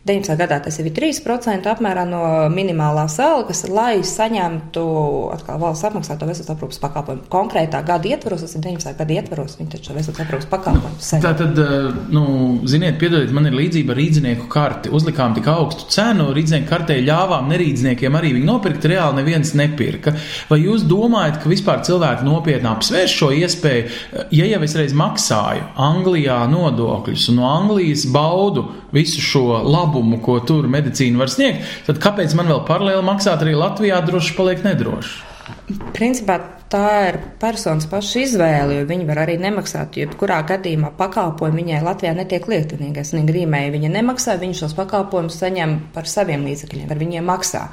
19. 0.00 0.32
gadā 0.40 0.56
tas 0.64 0.78
ir 0.80 0.86
3% 0.96 1.68
apmērā 1.68 2.06
no 2.08 2.22
minimālās 2.48 3.18
algas, 3.20 3.66
lai 3.68 4.00
saņemtu 4.06 4.84
atkal 5.34 5.58
valsts 5.60 5.84
apmaksāto 5.90 6.24
veselības 6.24 6.54
aprūpas 6.54 6.80
pakalpojumu. 6.80 7.26
Konkrētā 7.32 7.82
gada 7.84 8.08
ietvaros, 8.08 8.40
tas 8.46 8.56
ir 8.56 8.64
19. 8.64 8.94
gada 8.96 9.16
ietvaros, 9.18 9.58
viņi 9.58 9.74
taču 9.74 9.92
veselības 9.92 10.22
aprūpas 10.24 10.48
pakalpojumu 10.54 11.04
saņem. 11.04 11.26
Tā 11.26 11.34
tad, 11.42 11.60
eh, 11.60 12.00
nu, 12.16 12.24
ziniet, 12.64 12.96
piedodiet, 13.02 13.34
man 13.36 13.50
ir 13.50 13.58
līdzība 13.58 13.92
ar 13.92 14.00
rīznieku 14.00 14.48
karti. 14.48 14.88
Uzlikām 14.88 15.36
tik 15.36 15.52
augstu 15.52 15.90
cenu, 15.92 16.30
rīznieku 16.32 16.70
kartē 16.72 16.96
ļāvām 17.04 17.52
nerīzniekiem 17.52 18.16
arī 18.16 18.32
viņu 18.38 18.48
nopirkt, 18.48 18.88
reāli 18.88 19.20
neviens 19.20 19.52
nepirka. 19.52 20.16
Vai 20.48 20.62
jūs 20.64 20.88
domājat, 20.88 21.42
ka 21.42 21.52
vispār 21.52 21.84
cilvēki 21.84 22.24
nopietni 22.24 22.72
apsvērš 22.72 23.18
šo 23.20 23.32
iespēju, 23.36 23.84
eh, 23.84 24.24
ja 24.32 24.48
jau 24.54 24.62
es 24.64 24.74
reiz 24.80 24.96
maksāju 24.96 25.76
Anglijā 25.76 26.40
nodokļus 26.48 27.28
un 27.28 27.36
no 27.36 27.52
Anglijas 27.52 28.08
baudu 28.08 28.70
visu 28.92 29.20
šo 29.20 29.60
labumu, 29.90 30.20
ko 30.22 30.38
tur 30.46 30.70
medicīna 30.70 31.20
var 31.20 31.32
sniegt, 31.32 31.66
tad 31.88 31.98
kāpēc 32.02 32.36
man 32.38 32.50
vēl 32.52 32.62
paralēli 32.68 33.02
maksāt 33.06 33.42
arī 33.42 33.58
Latvijā 33.58 34.00
droši 34.06 34.38
paliek 34.38 34.62
nedroši? 34.66 35.26
Principā 35.96 36.36
tā 36.70 36.90
ir 37.08 37.16
personas 37.42 37.88
paša 37.90 38.20
izvēle, 38.22 38.76
jo 38.78 38.86
viņi 38.86 39.06
var 39.08 39.22
arī 39.24 39.34
nemaksāt. 39.42 39.96
Jebkurā 39.98 40.38
gadījumā 40.46 40.92
pakalpojumi 40.98 41.64
viņai 41.64 41.80
Latvijā 41.86 42.12
netiek 42.14 42.46
liekti. 42.50 42.78
Vienīgais 42.78 43.10
grīmēji 43.26 43.72
viņa 43.74 43.90
nemaksā, 43.96 44.36
viņi 44.38 44.60
šos 44.60 44.76
pakalpojumus 44.78 45.40
saņem 45.42 45.76
par 45.94 46.06
saviem 46.10 46.46
līdzekļiem, 46.46 46.86
par 46.90 47.02
viņiem 47.02 47.26
maksā. 47.26 47.64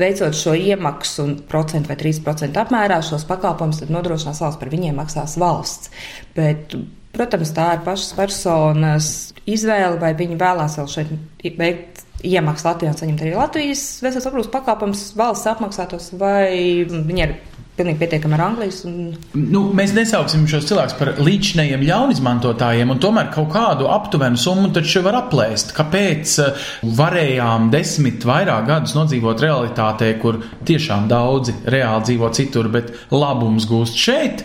Veicot 0.00 0.36
šo 0.36 0.54
iemaksu 0.56 1.26
procentu 1.50 1.92
vai 1.92 1.98
3% 2.00 2.62
apmērā 2.62 3.02
šos 3.04 3.26
pakalpojumus 3.28 3.84
nodrošinās 3.92 4.40
valsts, 4.40 4.62
par 4.62 4.72
viņiem 4.72 4.96
maksās 5.02 5.36
valsts. 5.40 5.92
Bet, 6.36 6.72
protams, 7.16 7.54
tā 7.56 7.72
ir 7.76 7.84
pašas 7.86 8.14
personas 8.18 9.10
izvēle, 9.48 9.98
vai 10.02 10.14
viņi 10.18 10.38
vēlās 10.40 10.78
vēl 10.80 10.90
šeit 10.94 11.58
veikt 11.58 12.04
iemaksu 12.26 12.68
Latvijā 12.68 12.92
un 12.92 12.98
saņemt 13.00 13.22
arī 13.24 13.36
Latvijas 13.36 13.84
veselības 14.04 14.28
aprūpas 14.28 14.52
pakalpojumus 14.52 15.06
valsts 15.16 15.48
apmaksātos, 15.50 16.10
vai 16.20 16.84
viņi 16.84 17.24
ir 17.24 17.38
pilnīgi 17.80 18.00
pietiekami 18.02 18.36
ar 18.36 18.42
Anglijas. 18.44 18.82
Un... 18.88 19.14
Nu, 19.32 19.62
mēs 19.76 19.94
nesauksim 19.96 20.44
šos 20.50 20.66
cilvēkus 20.68 20.96
par 20.98 21.12
līdzinējiem 21.24 21.84
ļaunizmantotājiem, 21.88 22.92
un 22.92 23.00
tomēr 23.02 23.30
kaut 23.34 23.50
kādu 23.54 23.88
aptuvenu 23.92 24.40
summu 24.40 24.68
taču 24.76 25.00
var 25.06 25.22
aplēst. 25.22 25.72
Kāpēc 25.76 26.36
eh, 26.44 26.68
varējām 27.00 27.70
desmit 27.72 28.26
vairāk 28.28 28.68
gadus 28.68 28.96
nodzīvot 28.98 29.44
realitātē, 29.46 30.12
kur 30.20 30.42
tiešām 30.68 31.08
daudzi 31.10 31.56
reāli 31.72 32.10
dzīvo 32.10 32.32
citur, 32.36 32.68
bet 32.72 32.92
labums 33.14 33.68
gūst 33.70 34.00
šeit? 34.00 34.44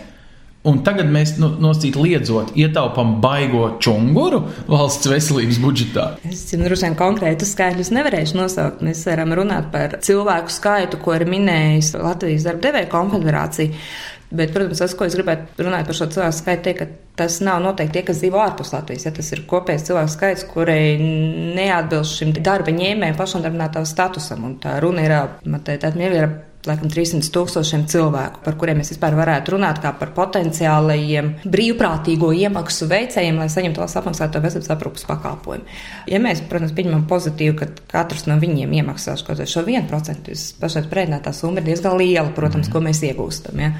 Un 0.66 0.80
tagad 0.86 1.06
mēs 1.12 1.36
nu, 1.38 1.52
nosīt 1.62 1.94
liedzot, 2.00 2.50
ietaupām 2.58 3.16
baigo 3.22 3.68
čunguru 3.82 4.42
valsts 4.66 5.06
veselības 5.10 5.60
budžetā. 5.62 6.06
Es 6.26 6.42
droši 6.50 6.88
vien 6.88 6.98
konkrētus 6.98 7.54
skaitļus 7.54 7.92
nevarēšu 7.94 8.40
nosaukt. 8.40 8.82
Mēs 8.86 9.04
varam 9.06 9.34
runāt 9.38 9.70
par 9.74 9.98
cilvēku 10.02 10.50
skaitu, 10.50 10.98
ko 11.02 11.14
ir 11.14 11.26
minējis 11.30 11.94
Latvijas 12.00 12.48
darba 12.48 12.66
devēja 12.66 12.90
konfederācija. 12.90 13.86
Bet, 14.26 14.50
protams, 14.50 14.80
tas, 14.82 14.94
ko 14.98 15.06
es 15.06 15.14
gribētu 15.14 15.62
runāt 15.62 15.86
par 15.86 15.94
šo 15.94 16.08
cilvēku 16.10 16.34
skaitu, 16.34 16.62
teikt, 16.64 16.80
ka 16.80 17.20
tas 17.22 17.38
nav 17.46 17.60
noteikti 17.62 17.94
tie, 17.94 18.02
kas 18.08 18.18
dzīvo 18.24 18.40
ārpus 18.42 18.72
Latvijas. 18.74 19.06
Ja 19.06 19.12
tas 19.14 19.30
ir 19.36 19.44
kopējs 19.46 19.86
cilvēku 19.86 20.12
skaits, 20.16 20.42
kurai 20.50 20.96
neatbilst 20.98 22.18
šim 22.18 22.34
darba 22.34 22.74
ņēmējiem 22.74 23.20
pašnodarbinātā 23.20 23.84
statusam. 23.86 24.42
Un 24.50 24.58
tā 24.62 24.80
runa 24.82 25.06
ir, 25.06 25.16
man 25.46 25.62
te 25.62 25.78
tā 25.78 25.94
ir 25.94 26.26
laikam 26.70 26.90
300 26.92 27.30
tūkstošiem 27.34 27.86
cilvēku, 27.90 28.42
par 28.44 28.56
kuriem 28.60 28.80
mēs 28.80 28.92
vispār 28.94 29.16
varētu 29.18 29.54
runāt 29.56 29.80
kā 29.82 29.92
par 29.98 30.12
potenciālajiem 30.16 31.32
brīvprātīgo 31.46 32.32
iemaksu 32.36 32.88
veicējiem, 32.90 33.40
lai 33.42 33.48
saņemtu 33.52 33.82
valsts 33.82 34.00
apmaksāto 34.00 34.42
veselības 34.44 34.72
aprūpas 34.74 35.06
pakalpojumu. 35.08 35.78
Ja 36.10 36.20
mēs, 36.22 36.42
protams, 36.50 36.74
pieņemam 36.76 37.06
pozitīvi, 37.10 37.56
ka 37.60 37.70
katrs 37.92 38.26
no 38.30 38.38
viņiem 38.42 38.74
iemaksās 38.80 39.24
kaut 39.26 39.42
ko 39.42 39.48
šo 39.50 39.64
1%, 39.66 40.26
tas 40.26 40.46
pašais 40.60 40.90
prēdinātā 40.90 41.32
summa 41.36 41.62
ir 41.62 41.70
diezgan 41.70 41.96
liela, 42.00 42.30
protams, 42.36 42.70
ko 42.72 42.82
mēs 42.84 43.02
iegūstam. 43.06 43.62
Ja. 43.62 43.72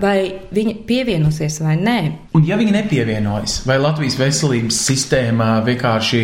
Vai 0.00 0.16
viņi 0.52 0.74
pievienosies 0.88 1.60
vai 1.64 1.76
nē? 1.80 1.98
Un 2.36 2.44
ja 2.44 2.58
viņi 2.60 2.74
nepievienojas, 2.74 3.62
vai 3.68 3.78
Latvijas 3.80 4.18
veselības 4.20 4.80
sistēma 4.90 5.46
vienkārši 5.64 6.22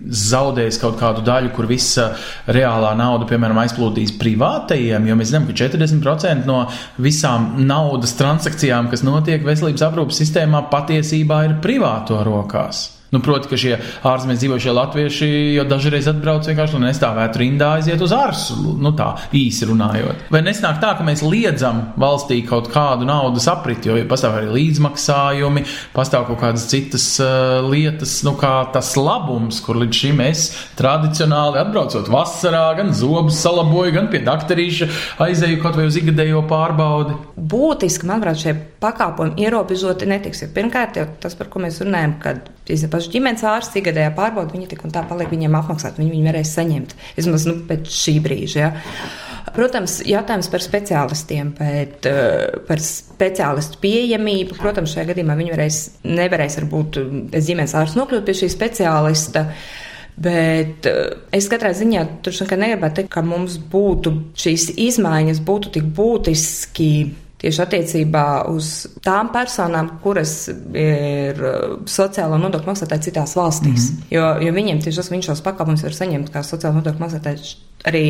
zaudēs 0.00 0.78
kaut 0.80 0.96
kādu 1.00 1.24
daļu, 1.26 1.50
kur 1.56 1.68
visa 1.68 2.10
reālā 2.48 2.94
nauda, 2.96 3.28
piemēram, 3.28 3.60
aizplūdīs 3.64 4.14
privātajiem, 4.20 5.10
jo 5.10 5.18
mēs 5.20 5.32
zinām, 5.34 5.50
ka 5.50 5.58
40% 5.60 6.48
no 6.48 6.62
visām 7.02 7.52
naudas 7.66 8.16
transakcijām, 8.20 8.88
kas 8.92 9.04
notiek 9.04 9.44
veselības 9.44 9.84
aprūpas 9.90 10.22
sistēmā, 10.22 10.64
patiesībā 10.72 11.44
ir 11.48 11.58
privāto 11.64 12.22
rokās. 12.24 12.99
Nu, 13.10 13.18
proti, 13.18 13.48
ka 13.50 13.58
šie 13.58 13.72
ārzemēs 14.06 14.38
dzīvošie 14.38 14.72
latvieši 14.76 15.28
jau 15.56 15.64
dažreiz 15.66 16.06
atbrauc 16.12 16.46
vienkārši, 16.46 16.76
lai 16.78 16.90
nestāvētu 16.92 17.40
rindā, 17.42 17.72
aiziet 17.80 18.02
uz 18.06 18.14
ārstu, 18.14 18.76
nu 18.78 18.92
tā 18.94 19.08
īsi 19.34 19.66
runājot. 19.66 20.28
Vai 20.30 20.44
nesnāk 20.46 20.78
tā, 20.82 20.92
ka 20.94 21.06
mēs 21.06 21.24
liedzam 21.26 21.82
valstī 21.98 22.38
kaut 22.46 22.70
kādu 22.70 23.08
naudas 23.08 23.48
apriti, 23.50 23.90
jo 23.90 23.98
pastāv 24.10 24.38
arī 24.38 24.54
līdzmaksājumi, 24.54 25.66
pastāv 25.96 26.28
kaut 26.30 26.38
kādas 26.44 26.68
citas 26.70 27.08
uh, 27.24 27.58
lietas, 27.66 28.20
nu 28.26 28.36
kā 28.38 28.54
tas 28.70 28.94
labums, 28.94 29.58
kur 29.64 29.82
līdz 29.82 30.02
šim 30.04 30.22
es 30.28 30.46
tradicionāli 30.78 31.58
atbraucot 31.64 32.10
vasarā, 32.14 32.68
gan 32.78 32.94
zobus 32.94 33.42
salaboju, 33.42 33.96
gan 33.98 34.10
pie 34.14 34.22
daktarīša 34.22 34.92
aizēju 35.26 35.64
kaut 35.64 35.82
vai 35.82 35.90
uz 35.90 35.98
ikgadējo 35.98 36.46
pārbaudi. 36.50 37.18
Būtiski, 37.34 38.06
manuprāt, 38.06 38.38
šie 38.46 38.60
pakalpojumi 38.80 39.44
ierobežoti 39.44 40.08
netiks. 40.08 40.42
Pirmkārt, 40.54 40.96
jau 40.96 41.06
tas, 41.20 41.36
par 41.36 41.50
ko 41.52 41.60
mēs 41.62 41.80
runājam, 41.84 42.16
kad 42.22 42.48
paši 42.64 43.12
ģimenes 43.12 43.44
ārsts 43.46 43.76
ikgadējā 43.80 44.12
pārbauda, 44.16 44.54
viņi 44.56 44.70
tik 44.70 44.86
un 44.86 44.94
tā 44.94 45.02
paliek 45.08 45.30
viņiem 45.32 45.58
apmaksāt, 45.58 46.00
viņi 46.00 46.14
viņu 46.14 46.30
varēs 46.30 46.54
saņemt. 46.56 46.94
Vismaz 47.18 47.44
nu, 47.48 47.58
pēc 47.68 47.90
šī 47.92 48.16
brīža. 48.24 48.62
Ja. 48.62 48.70
Protams, 49.54 49.98
jautājums 50.06 50.48
par 50.52 50.64
speciālistiem, 50.64 51.52
bet, 51.58 52.08
uh, 52.08 52.60
par 52.68 52.80
speciālistu 52.84 53.80
pieejamību. 53.82 54.56
Protams, 54.60 54.94
šajā 54.94 55.10
gadījumā 55.12 55.36
viņi 55.38 55.54
varēs, 55.56 55.80
nevarēs 56.06 56.60
varbūt 56.60 57.00
bez 57.34 57.48
ģimenes 57.50 57.76
ārsta 57.80 58.00
nokļūt 58.00 58.28
pie 58.28 58.36
šī 58.42 58.50
speciālista. 58.54 59.46
Bet 60.20 60.88
uh, 60.88 61.16
es 61.36 61.48
katrā 61.52 61.72
ziņā 61.76 62.06
tur 62.24 62.36
negribētu 62.56 63.02
teikt, 63.02 63.12
ka 63.12 63.24
mums 63.26 63.58
būtu 63.72 64.14
šīs 64.38 64.70
izmaiņas 64.88 65.42
būtu 65.44 65.74
tik 65.76 65.90
būtiski 65.96 66.92
tieši 67.40 67.62
attiecībā 67.64 68.26
uz 68.52 68.70
tām 69.04 69.32
personām, 69.32 69.94
kuras 70.04 70.34
ir 70.76 71.40
sociālo 71.88 72.38
nodokļu 72.40 72.72
maksātāji 72.72 73.08
citās 73.08 73.36
valstīs. 73.38 73.90
Mm 73.90 73.96
-hmm. 73.96 74.12
jo, 74.16 74.28
jo 74.46 74.54
viņiem 74.58 74.84
tieši 74.84 75.02
tas, 75.02 75.10
viņš 75.10 75.32
šos 75.32 75.44
pakalpojumus 75.48 75.86
var 75.88 75.98
saņemt 76.02 76.32
kā 76.34 76.44
sociālo 76.44 76.80
nodokļu 76.80 77.06
maksātāji 77.06 77.54
arī 77.88 78.04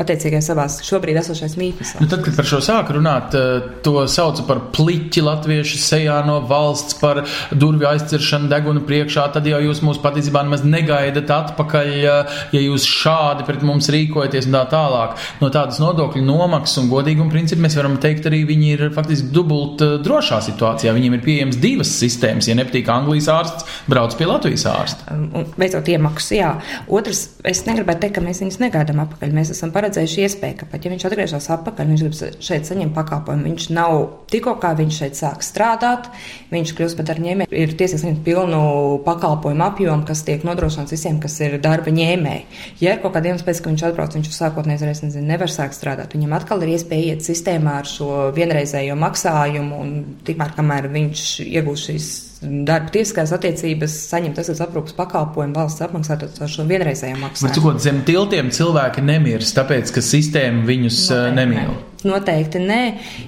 attiecīgais 0.00 0.46
savās 0.48 0.78
šobrīd 0.86 1.18
esošais 1.20 1.56
mītnes. 1.60 1.92
Nu, 2.00 2.08
tad, 2.08 2.22
kad 2.24 2.36
par 2.38 2.46
šo 2.48 2.60
sāku 2.64 2.96
runāt, 2.96 3.34
eh, 3.36 3.60
to 3.84 4.06
sauca 4.08 4.46
par 4.48 4.62
pliķi 4.72 5.24
latviešu 5.26 5.80
sejā 5.80 6.20
no 6.26 6.40
valsts, 6.48 6.96
par 7.00 7.22
durvju 7.52 7.88
aizciršanu 7.90 8.48
deguna 8.48 8.80
priekšā, 8.80 9.26
tad 9.34 9.46
jau 9.46 9.60
jūs 9.60 9.82
mūs 9.84 10.00
patiesībā 10.00 10.44
nemaz 10.46 10.64
negaidat 10.64 11.28
atpakaļ, 11.36 11.90
ja 12.00 12.60
jūs 12.60 12.86
šādi 12.88 13.44
pret 13.44 13.62
mums 13.66 13.90
rīkojaties 13.92 14.48
un 14.48 14.56
tā 14.56 14.64
tālāk. 14.72 15.18
No 15.42 15.50
tādas 15.52 15.80
nodokļu 15.82 16.24
nomaksas 16.24 16.80
un 16.80 16.88
godīguma 16.92 17.30
principa 17.30 17.66
mēs 17.66 17.76
varam 17.76 17.98
teikt, 18.00 18.30
arī 18.30 18.46
viņi 18.48 18.72
ir 18.72 18.86
faktiski 18.96 19.28
dubult 19.34 19.84
eh, 19.84 19.98
drošā 20.00 20.40
situācijā. 20.48 20.96
Viņiem 20.96 21.18
ir 21.18 21.24
pieejams 21.26 21.60
divas 21.60 21.92
sistēmas. 21.92 22.48
Ja 22.48 22.56
nepatīk 22.56 22.88
Anglijas 22.88 23.28
ārsts, 23.28 23.68
brauc 23.90 24.16
pie 24.16 24.30
Latvijas 24.30 24.64
ārsta. 24.70 25.12
Un 25.12 25.52
veicot 25.60 25.92
iemaksas, 25.92 26.32
jā. 26.38 26.54
Otrs, 26.88 27.26
es 27.44 27.66
negribētu 27.68 28.06
teikt, 28.06 28.16
ka 28.16 28.24
mēs 28.24 28.40
viņus 28.40 28.60
negaidām 28.64 29.09
atpakaļ. 29.10 29.34
Mēs 29.34 29.50
esam 29.52 29.72
paredzējuši 29.74 30.24
iespēju, 30.24 30.56
ka 30.60 30.68
pat 30.70 30.86
ja 30.86 30.92
viņš 30.92 31.06
atgriežas 31.08 31.48
atpakaļ, 31.56 31.90
viņš 31.90 32.04
grib 32.06 32.42
šeit 32.46 32.68
saņemt 32.68 32.94
pakalpojumu. 32.96 33.46
Viņš 33.50 33.66
nav 33.74 33.96
tikko 34.30 34.54
kā 34.62 34.72
viņš 34.78 35.00
šeit 35.02 35.18
sāk 35.18 35.44
strādāt, 35.44 36.08
viņš 36.52 36.74
kļūst 36.78 36.98
par 36.98 37.08
darba 37.10 37.26
ņēmēju, 37.26 37.50
ir 37.50 37.74
tiesīgs 37.80 38.04
saņemt 38.04 38.22
pilnu 38.26 38.62
pakalpojumu 39.06 39.66
apjomu, 39.66 40.06
kas 40.08 40.24
tiek 40.26 40.46
nodrošināts 40.46 40.94
visiem, 40.94 41.20
kas 41.22 41.36
ir 41.42 41.58
darba 41.62 41.92
ņēmēji. 41.94 42.46
Ja 42.80 42.94
ir 42.94 43.02
kaut 43.02 43.16
kāda 43.16 43.32
iemesla 43.32 43.50
pēc, 43.50 43.60
ka 43.60 43.72
viņš 43.72 43.86
atbrauc, 43.90 44.16
viņš 44.16 44.32
sākotnēji 44.36 44.86
reiz 44.86 45.04
nezinu, 45.04 45.26
nevar 45.28 45.52
sākt 45.52 45.78
strādāt, 45.78 46.16
viņam 46.16 46.38
atkal 46.38 46.62
ir 46.64 46.74
iespēja 46.76 47.14
iet 47.14 47.26
sistēmā 47.26 47.80
ar 47.82 47.90
šo 47.90 48.30
vienreizējo 48.36 48.96
maksājumu, 49.00 49.84
un 49.84 49.94
tikmēr, 50.26 50.56
kamēr 50.56 50.90
viņš 50.94 51.28
iegūs 51.50 51.88
šīs 51.90 52.10
darba 52.40 52.88
tiesiskās 52.94 53.34
attiecības, 53.36 53.94
saņemt 54.10 54.40
tas 54.40 54.62
aprūpas 54.64 54.96
pakalpojumu 54.96 55.58
valsts 55.58 55.84
apmaksātot 55.84 56.40
ar 56.40 56.52
šo 56.52 56.64
vienreizējo 56.70 57.18
Bet 57.18 57.24
maksājumu. 57.26 57.54
cikot 57.58 57.84
zem 57.84 58.00
tiltiem 58.08 58.50
cilvēki 58.54 59.04
nemirst, 59.04 59.56
tāpēc, 59.58 59.92
ka 59.92 60.04
sistēma 60.04 60.64
viņus 60.68 61.02
uh, 61.12 61.28
nemīl. 61.36 61.74
Noteikti 62.08 62.60
nē. 62.62 62.80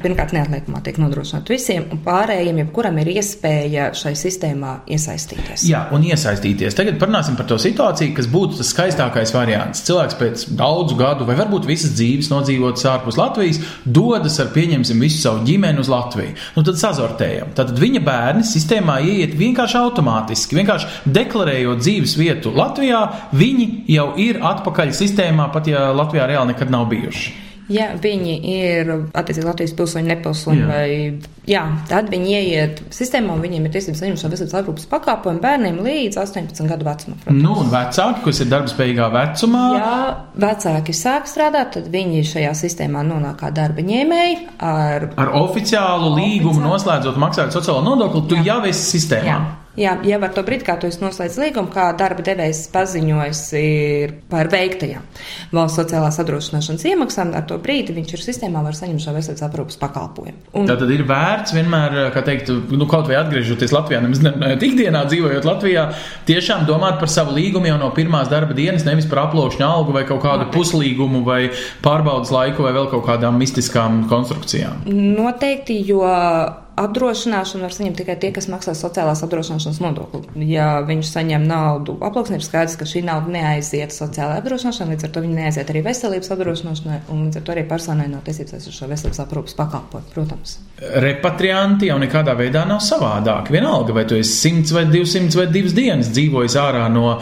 Pirmkārt, 0.02 0.32
neatliekamā 0.37 0.80
tiek 0.85 0.98
nodrošināta 1.02 1.52
visiem, 1.52 1.85
un 1.92 2.00
pārējiem, 2.04 2.62
jebkuram 2.62 2.98
ir 3.02 3.11
iespēja 3.14 3.90
šai 3.98 4.14
sistēmā 4.18 4.72
iesaistīties. 4.92 5.66
Jā, 5.68 5.85
un 5.92 6.06
iesaistīties. 6.08 6.76
Tagad 6.78 6.96
parunāsim 7.00 7.37
par 7.38 7.48
to 7.50 7.58
situāciju, 7.61 8.14
kas 8.16 8.28
būtu 8.32 8.61
tas 8.61 8.72
skaistākais 8.72 9.35
variants. 9.37 9.85
Cilvēks 9.87 10.18
pēc 10.20 10.46
daudzu 10.58 10.96
gadu, 11.00 11.26
vai 11.28 11.37
varbūt 11.38 11.68
visas 11.68 11.92
dzīves 11.98 12.30
nodzīvotas 12.32 12.88
ārpus 12.94 13.20
Latvijas, 13.20 13.61
dodas 13.85 14.40
ar, 14.42 14.50
pieņemsim, 14.56 15.04
visu 15.04 15.20
savu 15.26 15.44
ģimeni 15.48 15.82
uz 15.82 15.92
Latviju. 15.92 16.35
Nu, 16.56 16.64
tad 16.66 16.80
sazortējam. 16.80 17.52
Tad 17.58 17.74
viņa 17.78 18.02
bērni 18.06 18.48
sistēmā 18.48 18.98
ieiet 19.04 19.37
vienkārši 19.38 19.80
automātiski. 19.82 20.58
Vienkārši 20.62 21.12
deklarējot 21.12 21.85
dzīves 21.85 22.16
vietu 22.20 22.54
Latvijā, 22.56 23.04
viņi 23.37 23.70
jau 23.92 24.11
ir 24.22 24.40
atpakaļ 24.52 24.96
sistēmā, 24.96 25.50
pat 25.54 25.70
ja 25.70 25.90
Latvijā 25.96 26.28
reāli 26.30 26.54
nekad 26.54 26.72
nav 26.72 26.88
bijuši. 26.92 27.52
Ja 27.70 27.92
viņi 28.03 28.33
ir 28.53 28.88
attiecīgi 29.14 29.46
Latvijas 29.46 29.72
pilsoņi, 29.79 30.09
nepilsoņi, 30.11 30.61
Jā. 30.61 30.66
vai 30.66 31.46
jā, 31.46 31.62
tad 31.88 32.09
viņi 32.11 32.33
ieiet 32.35 32.81
sistēmā, 32.92 33.37
un 33.37 33.40
viņiem 33.44 33.68
ir 33.68 33.72
tiesības 33.77 34.01
saņemt 34.03 34.18
šo 34.22 34.31
veselības 34.33 34.57
aprūpas 34.59 34.88
pakāpojumu 34.90 35.40
bērniem 35.44 35.79
līdz 35.87 36.18
18 36.25 36.66
gadu 36.68 36.85
vecumam. 36.88 37.18
protams. 37.22 37.42
Nu, 37.42 37.55
un 37.62 37.70
vecāki, 37.72 38.25
kas 38.25 38.40
ir 38.40 38.51
darbspējīgā 38.53 39.09
vecumā, 39.14 39.62
Ja 39.79 39.94
vecāki 40.37 40.92
sāk 40.96 41.31
strādāt, 41.31 41.72
tad 41.79 41.88
viņi 41.92 42.25
šajā 42.33 42.53
sistēmā 42.64 43.03
nonāk 43.07 43.38
kā 43.40 43.51
darba 43.55 43.81
ņēmēji 43.81 44.37
ar 44.59 45.09
ar 45.16 45.33
oficiālu 45.40 46.14
līgumu 46.18 46.59
Oficiāli. 46.59 46.68
noslēdzot 46.68 47.16
maksājot 47.16 47.53
sociālo 47.57 47.83
nodokli, 47.87 48.27
tu 48.29 48.37
jau 48.44 48.61
esi 48.66 48.98
sistēmā. 48.98 49.25
Jā. 49.27 49.40
Jā, 49.80 49.94
jau 50.04 50.18
ar 50.20 50.32
to 50.37 50.42
brīdi, 50.44 50.66
kā 50.66 50.74
tu 50.76 50.85
esi 50.85 51.00
noslēdzis 51.00 51.38
līgumu, 51.40 51.70
kā 51.72 51.87
darba 51.96 52.20
devējs 52.26 52.66
paziņojis 52.74 53.38
ir 53.56 54.11
par 54.28 54.50
veiktajām 54.52 55.06
valsts 55.56 55.78
sociālās 55.80 56.18
apdrošināšanas 56.20 56.85
iemaksām, 56.90 57.30
ar 57.38 57.46
to 57.48 57.56
brīdi 57.62 57.94
viņš 57.96 58.12
ir 58.12 58.24
sistēmā, 58.26 58.61
var 58.66 58.76
saņemt 58.76 59.00
šo 59.00 59.14
veselības 59.16 59.46
aprūpas 59.46 59.80
pakalpojumu. 59.80 60.37
Un, 60.61 60.68
Tā 60.68 60.76
tad 60.76 60.92
ir 60.92 61.06
vērts 61.08 61.54
vienmēr, 61.56 61.96
kā 62.12 62.24
teikt, 62.26 62.52
nu, 62.68 62.88
kaut 62.90 63.08
vai 63.08 63.16
atgriežoties 63.22 63.72
Latvijā, 63.72 64.02
nemaz 64.04 64.20
ne- 64.26 64.35
ne 64.37 64.50
ikdienā 64.61 65.06
dzīvojot 65.08 65.48
Latvijā, 65.48 65.87
tiešām 66.28 66.66
domāt 66.68 67.00
par 67.00 67.08
savu 67.08 67.32
līgumu 67.38 67.72
jau 67.72 67.78
no 67.80 67.88
pirmās 67.96 68.28
darba 68.28 68.52
dienas, 68.52 68.85
nevis 68.85 69.08
par 69.08 69.24
aploksņa 69.26 69.70
algu 69.72 69.96
vai 69.96 70.04
kaut 70.04 70.20
kādu 70.20 70.50
puslīgumu 70.52 71.24
vai 71.24 71.48
pārbaudas 71.80 72.30
laiku 72.30 72.68
vai 72.68 72.74
vēl 72.76 72.90
kaut 72.92 73.06
kādām 73.08 73.40
mistiskām 73.40 74.04
konstrukcijām. 74.12 74.85
Noteikti, 75.16 75.80
jo 75.88 76.04
apdrošināšanu 76.87 77.66
var 77.66 77.75
saņemt 77.77 77.99
tikai 78.03 78.16
tie, 78.21 78.33
kas 78.35 78.49
maksā 78.53 78.75
sociālās 78.79 79.23
apdrošināšanas 79.27 79.81
nodokli. 79.83 80.23
Ja 80.49 80.81
viņš 80.87 81.12
saņem 81.14 81.47
naudu 81.49 81.97
aploksnē, 82.03 82.40
ir 82.40 82.47
skaidrs, 82.47 82.79
ka 82.81 82.88
šī 82.88 83.05
nauda 83.07 83.33
neaiziet 83.33 83.95
sociālajā 83.95 84.42
apdrošināšanā, 84.42 84.95
līdz 84.95 85.09
ar 85.09 85.14
to 85.14 85.25
viņa 85.25 85.38
neaiziet 85.38 85.73
arī 85.73 85.85
veselības 85.87 86.33
apdrošināšanai, 86.37 86.99
un 87.12 87.25
līdz 87.27 87.40
ar 87.40 87.47
to 87.47 87.55
arī 87.57 87.64
personai 87.71 88.09
nav 88.11 88.25
tiesības 88.27 88.68
uz 88.68 88.77
šo 88.77 88.90
veselības 88.90 89.23
aprūpas 89.27 89.57
pakalpojumu, 89.59 90.12
protams. 90.14 90.57
Repatrianti 90.83 91.87
jau 91.90 91.99
nekādā 92.03 92.35
veidā 92.38 92.64
nav 92.66 92.81
savādāki. 92.83 93.55
Vienalga, 93.55 93.95
vai 93.95 94.07
tu 94.09 94.16
esi 94.18 94.51
100 94.51 94.75
vai 94.75 94.85
200 94.90 95.38
vai 95.38 95.47
2 95.53 95.75
dienas 95.77 96.11
dzīvojis 96.11 96.57
ārā 96.59 96.88
no 96.90 97.18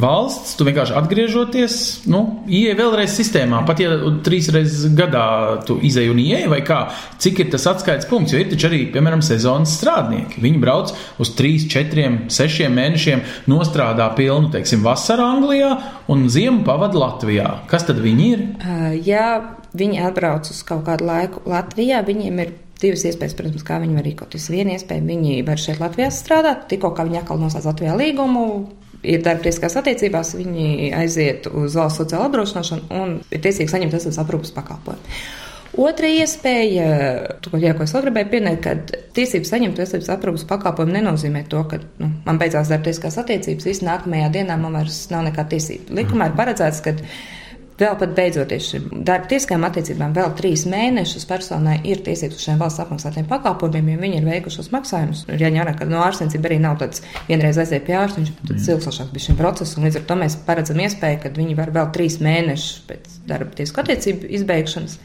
valsts, 0.00 0.54
tu 0.56 0.64
vienkārši 0.64 0.96
atgriežoties, 0.96 1.74
nu, 2.12 2.22
ieej 2.48 2.76
vēlreiz 2.78 3.12
sistēmā. 3.18 3.60
Pat 3.68 3.82
ja 3.82 3.98
trīs 4.24 4.48
reizes 4.54 4.94
gadā 4.96 5.26
tu 5.68 5.76
izēj 5.84 6.08
un 6.12 6.22
ieej, 6.22 6.46
vai 6.48 6.62
kā, 6.64 6.86
cik 7.20 7.44
ir 7.44 7.50
tas 7.52 7.68
atskaites 7.68 8.08
punkts, 8.08 8.32
jo 8.32 8.40
ir 8.40 8.48
taču 8.52 8.70
arī, 8.70 8.80
piemēram, 8.94 9.01
sezonas 9.24 9.74
strādnieki. 9.78 10.40
Viņi 10.42 10.62
brauc 10.62 10.94
uz 11.22 11.34
3, 11.38 11.68
4, 11.72 12.08
6 12.32 12.70
mēnešiem, 12.72 13.26
nostrādā 13.50 14.08
pilnu, 14.16 14.52
teiksim, 14.54 14.84
vasaru 14.86 15.26
Anglijā 15.26 15.74
un 16.12 16.28
ziemu 16.32 16.62
pavada 16.66 16.98
Latvijā. 17.02 17.48
Kas 17.70 17.88
tad 17.88 18.00
viņi 18.02 18.30
ir? 18.32 18.46
Uh, 18.62 18.92
Ja 19.06 19.56
viņi 19.76 20.02
atbrauc 20.06 20.50
uz 20.52 20.60
kaut 20.66 20.84
kādu 20.86 21.06
laiku 21.08 21.42
Latvijā, 21.48 22.02
viņiem 22.06 22.44
ir 22.44 22.52
divas 22.82 23.04
iespējas, 23.06 23.36
protams, 23.38 23.64
kā 23.66 23.78
viņi 23.82 23.96
var 23.96 24.06
rīkoties. 24.06 24.48
Viena 24.52 24.76
iespēja, 24.76 25.04
viņi 25.06 25.42
var 25.46 25.60
šeit 25.60 25.82
Latvijā 25.82 26.10
strādāt, 26.12 26.66
tikko 26.70 26.92
kā 26.96 27.06
viņi 27.08 27.22
atkal 27.22 27.40
noslēdz 27.42 27.68
Latvijā 27.70 27.98
līgumu. 27.98 28.46
Ir 29.02 29.22
darbtieskās 29.24 29.74
attiecībās, 29.80 30.36
viņi 30.38 30.92
aiziet 30.94 31.48
uz 31.50 31.74
valsts 31.78 31.98
sociālo 32.02 32.28
apdrošināšanu 32.28 33.00
un 33.00 33.16
ir 33.34 33.40
tiesīgi 33.42 33.70
saņemt 33.72 33.96
veselības 33.96 34.20
aprūpas 34.22 34.54
pakalpojumu. 34.54 35.16
Otra 35.72 36.08
iespēja, 36.12 36.86
to, 37.40 37.54
jā, 37.56 37.72
ko 37.72 37.86
es 37.86 37.94
vēl 37.96 38.06
gribēju 38.06 38.28
pieminēt, 38.34 38.58
ka 38.60 39.02
tiesības 39.16 39.54
saņemt 39.54 39.78
veselības 39.80 40.10
aprūpas 40.12 40.44
pakalpojumu 40.50 40.98
nenozīmē 40.98 41.46
to, 41.48 41.62
ka 41.70 41.78
nu, 42.02 42.10
man 42.26 42.40
beidzās 42.40 42.68
darbtieskās 42.72 43.16
attiecības, 43.22 43.68
visu 43.70 43.86
nākamajā 43.88 44.28
dienā 44.34 44.58
man 44.60 44.76
vairs 44.76 45.06
nav 45.12 45.24
nekāda 45.30 45.54
tiesība. 45.54 45.96
Likumā 46.02 46.28
ir 46.28 46.36
paredzēts, 46.36 46.82
ka 46.84 46.96
Vēl 47.80 47.94
pat 47.98 48.12
beidzoties 48.14 48.66
šīm 48.68 48.82
darba 49.06 49.26
tieskajām 49.30 49.64
attiecībām, 49.66 50.12
vēl 50.14 50.34
trīs 50.38 50.66
mēnešus 50.68 51.24
personai 51.26 51.78
ir 51.88 52.02
tiesības 52.04 52.36
uz 52.36 52.44
šiem 52.44 52.60
valsts 52.60 52.82
apmaksātiem 52.84 53.26
pakalpojumiem, 53.30 53.88
ja 53.94 54.02
viņi 54.02 54.18
ir 54.20 54.28
veikušos 54.28 54.68
maksājumus. 54.74 55.24
Ir 55.32 55.42
jāņem 55.42 55.64
vērā, 55.64 55.72
ka 55.80 55.88
no 55.88 56.02
ārstniecība 56.04 56.50
arī 56.50 56.60
nav 56.62 56.76
tāds 56.82 57.02
vienreiz 57.30 57.58
aiziet 57.58 57.86
pie 57.88 57.96
ārsta, 57.98 58.20
viņš 58.20 58.30
ir 58.30 58.74
ilgstošāks 58.76 59.12
bija 59.14 59.26
šim 59.26 59.40
procesam, 59.40 59.80
un 59.80 59.88
līdz 59.88 59.98
ar 60.02 60.06
to 60.10 60.18
mēs 60.20 60.38
paredzam 60.46 60.84
iespēju, 60.84 61.22
ka 61.24 61.32
viņi 61.40 61.58
var 61.58 61.72
vēl 61.74 61.90
trīs 61.96 62.20
mēnešus 62.22 62.84
pēc 62.90 63.18
darba 63.32 63.56
tiesku 63.56 63.82
attiecību 63.82 64.30
izbeigšanas 64.38 64.98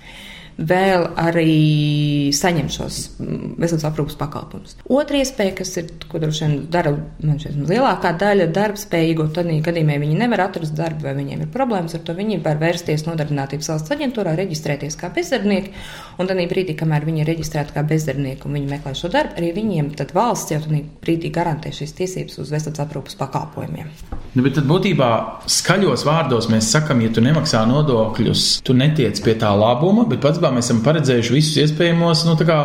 vēl 0.58 1.04
arī 1.22 2.32
saņemt 2.34 2.74
šos 2.74 3.00
mm, 3.22 3.50
veselības 3.62 3.86
aprūpas 3.92 4.18
pakalpojumus. 4.18 4.78
Otra 4.90 5.20
iespēja, 5.22 5.54
kas 5.60 5.76
ir, 5.82 5.92
ko 6.10 6.22
droši 6.22 6.44
vien 6.46 6.56
dara 6.74 6.94
šeit 7.38 7.58
lielākā 7.70 8.14
daļa 8.18 8.48
darbspējīgo, 8.56 9.28
tad 9.36 9.52
gadījumā 9.68 10.00
viņi 10.02 10.18
nevar 10.18 10.48
atrast 10.48 10.76
darbu 10.78 11.06
vai 11.06 11.14
viņiem 11.20 11.46
ir 11.46 11.52
problēmas, 11.54 11.96
ar 11.98 12.04
to 12.08 12.16
viņi 12.18 12.40
var 12.46 12.58
vērsties 12.62 13.06
nodarbinātības 13.08 13.70
valsts 13.74 13.94
aģentūrā, 13.94 14.34
reģistrēties 14.40 14.98
kā 14.98 15.12
bezdarbnieki, 15.14 15.74
un 16.18 16.30
tad 16.30 16.42
brīdī, 16.50 16.74
kamēr 16.80 17.06
viņi 17.06 17.24
ir 17.24 17.32
reģistrēti 17.32 17.76
kā 17.76 17.86
bezdarbnieki 17.88 18.48
un 18.48 18.58
viņi 18.58 18.72
meklē 18.72 18.96
šo 18.98 19.12
darbu, 19.14 19.38
arī 19.38 19.54
viņiem 19.58 19.94
tad 20.00 20.14
valsts 20.18 20.56
jau 20.56 20.62
tajā 20.66 20.82
brīdī 21.04 21.32
garantē 21.34 21.74
šīs 21.76 21.94
tiesības 21.98 22.42
uz 22.42 22.54
veselības 22.56 22.84
aprūpas 22.88 23.18
pakalpojumiem. 23.20 23.94
Nu, 24.38 24.44
bet 24.46 24.58
tad 24.58 24.68
būtībā 24.70 25.10
skaļos 25.50 26.04
vārdos 26.06 26.50
mēs 26.52 26.70
sakām, 26.74 27.02
ja 27.02 27.10
tu 27.14 27.24
nemaksā 27.26 27.64
nodokļus, 27.70 28.48
tu 28.66 28.76
netiec 28.78 29.22
pie 29.26 29.34
tā 29.40 29.50
labuma, 29.58 30.06
bet 30.10 30.22
pats 30.22 30.42
mēs 30.56 30.70
esam 30.70 30.84
paredzējuši 30.86 31.36
visus 31.36 31.60
iespējamos 31.66 32.26
nu, 32.28 32.38
kā, 32.48 32.60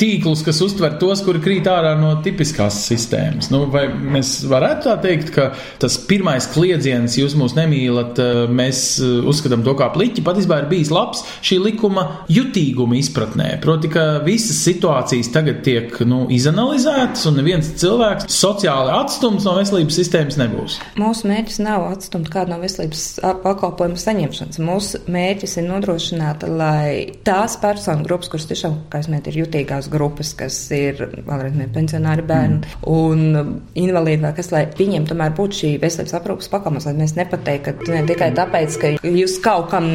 tīklus, 0.00 0.42
kas 0.46 0.60
uztver 0.64 0.96
tos, 1.00 1.22
kuri 1.24 1.40
krīt 1.44 1.68
ārā 1.70 1.94
no 1.98 2.12
tipiskās 2.24 2.78
sistēmas. 2.86 3.50
Nu, 3.52 3.64
vai 3.72 3.86
mēs 3.88 4.38
varētu 4.48 4.88
tā 4.88 4.96
teikt, 5.02 5.32
ka 5.34 5.48
tas 5.82 5.98
pirmais 6.08 6.48
kliedziens, 6.52 7.16
jūs 7.20 7.36
mūs 7.38 7.56
nemīlat, 7.56 8.20
mēs 8.52 8.82
uzskatām 9.02 9.64
to 9.66 9.76
kā 9.78 9.88
pliķi, 9.94 10.24
patiesībā 10.26 10.60
ir 10.62 10.68
bijis 10.70 10.92
labs 10.94 11.24
šī 11.46 11.60
likuma 11.64 12.06
jutīguma 12.32 12.98
izpratnē. 13.00 13.48
Proti, 13.64 13.90
ka 13.92 14.06
visas 14.26 14.60
situācijas 14.66 15.32
tagad 15.34 15.62
tiek 15.66 15.96
nu, 16.08 16.24
izanalizētas 16.32 17.26
un 17.30 17.40
neviens 17.40 17.72
cilvēks 17.80 18.28
sociāli 18.32 18.92
atstumts 18.96 19.46
no 19.48 19.56
veselības 19.58 20.00
sistēmas 20.00 20.38
nebūs. 20.40 20.78
Mūsu 21.00 21.30
mērķis 21.30 21.60
nav 21.64 21.88
atstumt 21.90 22.30
kādu 22.32 22.54
no 22.54 22.60
veselības 22.62 23.06
pakalpojumu 23.44 24.00
saņemšanas. 24.00 24.60
Mūsu 24.62 25.02
mērķis 25.12 25.58
ir 25.60 25.68
nodrošināt, 25.70 26.46
lai 26.50 27.16
tās 27.26 27.56
personu 27.62 28.06
grupas, 28.06 28.30
kuras 28.32 28.48
tiešām, 28.50 28.80
kā 28.92 29.02
es 29.02 29.10
minēju, 29.10 29.32
ir 29.32 29.40
jutīgās 29.44 29.85
vājākās 29.86 29.90
grupas, 29.90 30.34
kas 30.36 30.70
ir 30.72 30.98
vēlreiz 31.26 31.70
pensionāri 31.72 32.22
bērni 32.26 32.60
mm. 32.60 32.84
un 32.86 33.62
invalīdi 33.74 34.22
vai 34.22 34.34
kas, 34.34 34.50
lai 34.52 34.66
viņiem 34.76 35.06
tomēr 35.06 35.34
būtu 35.36 35.60
šī 35.60 35.70
veselības 35.80 36.14
aprūpas 36.18 36.50
pakalpojums, 36.50 36.86
lai 36.86 36.94
mēs 36.96 37.16
nepateiktu, 37.16 37.74
ka 37.84 37.92
ne 37.92 38.04
tikai 38.06 38.32
tāpēc, 38.34 38.78
ka 38.80 38.92
jūs 39.06 39.38
kaut 39.42 39.70
kam 39.70 39.86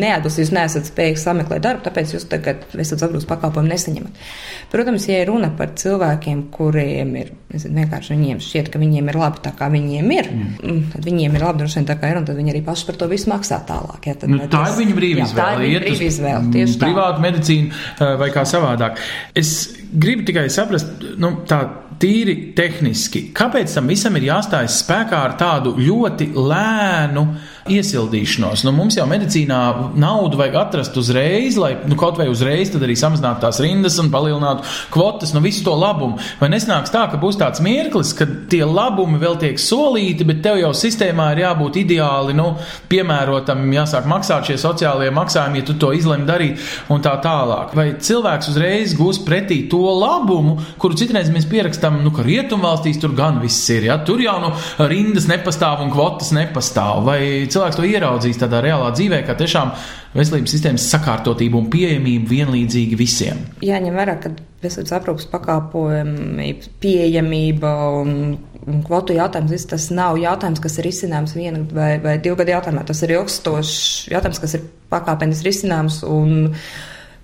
neatbilst, 0.00 0.40
jūs 0.40 0.52
neesat 0.54 0.88
spējīgi 0.88 1.20
sameklēt 1.20 1.64
darbu, 1.64 1.84
tāpēc 1.84 2.14
jūs 2.14 2.28
tagad 2.28 2.64
veselības 2.72 3.06
aprūpas 3.08 3.28
pakalpojumu 3.28 3.72
nesaņemat. 3.72 4.22
Protams, 4.72 5.08
ja 5.08 5.24
runa 5.28 5.50
par 5.54 5.74
cilvēkiem, 5.78 6.46
kuriem 6.54 7.14
ir, 7.20 7.32
nezinu, 7.52 7.78
vienkārši 7.82 8.14
viņiem 8.14 8.40
šķiet, 8.42 8.70
ka 8.72 8.80
viņiem 8.82 9.10
ir 9.12 9.18
labi 9.20 9.42
tā, 9.44 9.52
kā 9.54 9.68
viņiem 9.72 10.14
ir, 10.16 10.30
mm. 10.32 10.80
tad 10.94 11.06
viņiem 11.06 11.36
ir 11.36 11.46
labi 11.46 11.62
droši 11.62 11.80
vien 11.80 11.88
tā, 11.90 11.98
kā 12.00 12.10
ir, 12.10 12.20
un 12.20 12.28
tad 12.28 12.38
viņi 12.40 12.54
arī 12.54 12.64
paši 12.66 12.88
par 12.88 12.98
to 12.98 13.08
visu 13.10 13.30
maksā 13.30 13.60
tālāk. 13.68 14.08
Ja, 14.08 14.16
nu, 14.30 14.40
tā 14.50 14.64
ir 14.70 14.78
viņa 14.80 14.98
brīvība 14.98 15.28
izvēle. 15.28 15.44
Tā 15.44 15.60
ir 15.60 15.68
viņa 15.68 15.84
brīvība 15.84 16.10
izvēle. 16.10 16.50
Tieši 16.54 16.80
tā. 16.80 16.88
Privāta 16.88 17.24
medicīna 17.24 17.70
eh, 17.70 18.14
vai 18.20 18.30
kā 18.34 18.44
savādāk. 18.48 18.98
Es 19.34 19.74
gribu 19.90 20.22
tikai 20.28 20.46
saprast, 20.52 21.02
nu, 21.18 21.30
tā 21.48 21.58
tīri 21.98 22.52
tehniski, 22.56 23.28
kāpēc 23.34 23.74
tam 23.76 23.90
visam 23.90 24.14
ir 24.18 24.28
jāstājas 24.28 24.80
spēkā 24.82 25.20
ar 25.26 25.34
tādu 25.40 25.74
ļoti 25.78 26.30
lēnu 26.34 27.24
iesildīšanos. 27.70 28.64
Nu, 28.66 28.72
mums 28.76 28.98
jau 28.98 29.06
medicīnā 29.08 29.58
naudu 29.96 30.36
vajag 30.40 30.56
atrast 30.60 30.96
uzreiz, 31.00 31.56
lai 31.60 31.72
nu, 31.88 31.96
kaut 32.00 32.18
vai 32.20 32.26
uzreiz 32.28 32.72
arī 32.74 32.96
samazinātu 32.98 33.44
tās 33.44 33.60
rindas 33.62 33.96
un 34.02 34.10
palielinātu 34.12 34.66
kvotas, 34.92 35.32
nu 35.34 35.40
visu 35.44 35.64
to 35.64 35.72
labumu. 35.78 36.18
Vai 36.40 36.50
nesnāks 36.52 36.92
tā, 36.92 37.06
ka 37.10 37.20
būs 37.20 37.38
tāds 37.40 37.62
mirklis, 37.64 38.12
kad 38.18 38.32
tie 38.52 38.62
labumi 38.68 39.20
vēl 39.22 39.38
tiek 39.40 39.60
solīti, 39.60 40.26
bet 40.28 40.42
tev 40.44 40.60
jau 40.60 40.72
sistēmā 40.76 41.30
ir 41.32 41.44
jābūt 41.44 41.80
ideāli 41.84 42.36
nu, 42.36 42.50
piemērotam, 42.90 43.64
jāsāk 43.72 44.08
maksāt 44.10 44.50
šie 44.50 44.58
sociālie 44.60 45.08
maksājumi, 45.14 45.62
ja 45.62 45.68
tu 45.70 45.78
to 45.80 45.94
izlemi 45.96 46.28
darīt 46.28 46.60
un 46.92 47.00
tā 47.04 47.14
tālāk. 47.24 47.72
Vai 47.76 47.86
cilvēks 47.96 48.52
uzreiz 48.52 48.96
gūs 48.98 49.22
pretī 49.24 49.62
to 49.72 49.80
labumu, 50.02 50.58
kuru 50.82 50.98
citreiz 51.00 51.32
mēs 51.32 51.48
pierakstam, 51.48 52.02
nu, 52.04 52.12
ka 52.14 52.26
rietumvalstīs 52.26 53.00
tur 53.00 53.16
gan 53.16 53.40
viss 53.42 53.72
ir, 53.72 53.88
ja 53.88 53.98
tur 54.04 54.20
jau 54.20 54.36
nu 54.42 54.52
rindas 54.90 55.30
nepastāv 55.30 55.84
un 55.86 55.92
kvotas 55.94 56.34
nepastāv. 56.36 57.04
Vai 57.08 57.20
cilvēks 57.54 57.78
to 57.78 57.86
ieraudzīs 57.88 58.40
tādā 58.40 58.60
reālā 58.64 58.90
dzīvē, 58.94 59.20
kā 59.26 59.36
tiešām 59.38 59.72
veselības 60.14 60.54
sistēmas 60.54 60.86
sakārtotību 60.92 61.60
un 61.60 61.68
pieejamību 61.72 62.30
vienlīdzīgi 62.30 62.98
visiem. 62.98 63.44
Jāņem 63.64 63.98
vērā, 63.98 64.16
ka 64.22 64.32
veselības 64.64 64.94
aprūpas 64.98 65.28
pakāpojumi, 65.32 66.48
pieejamība 66.82 67.74
un, 68.00 68.16
un 68.64 68.80
kvotu 68.86 69.16
jautājums, 69.18 69.68
tas 69.70 69.90
nav 69.94 70.18
jautājums, 70.22 70.62
kas 70.64 70.80
ir 70.80 70.90
izcināms 70.90 71.36
viena 71.36 71.62
vai, 71.74 71.92
vai 72.02 72.16
divu 72.22 72.38
gadu 72.40 72.56
jautājumā. 72.56 72.86
Tas 72.88 73.04
ir 73.04 73.14
ilgstošs 73.18 73.78
jautājums, 74.14 74.42
kas 74.42 74.58
ir 74.58 74.66
pakāpenis 74.92 75.44
risināms. 75.46 76.02
Un, 76.08 76.52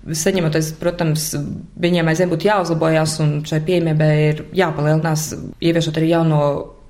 Saņemoties, 0.01 0.71
protams, 0.81 1.27
viņiem 1.77 2.07
aizvien 2.09 2.31
būtu 2.31 2.47
jāuzlabojas, 2.47 3.19
un 3.21 3.35
šai 3.45 3.59
pieejamībai 3.67 4.07
ir 4.31 4.39
jāpalielinās, 4.57 5.27
ieviešot 5.61 5.99
arī 6.01 6.07
jauno 6.09 6.39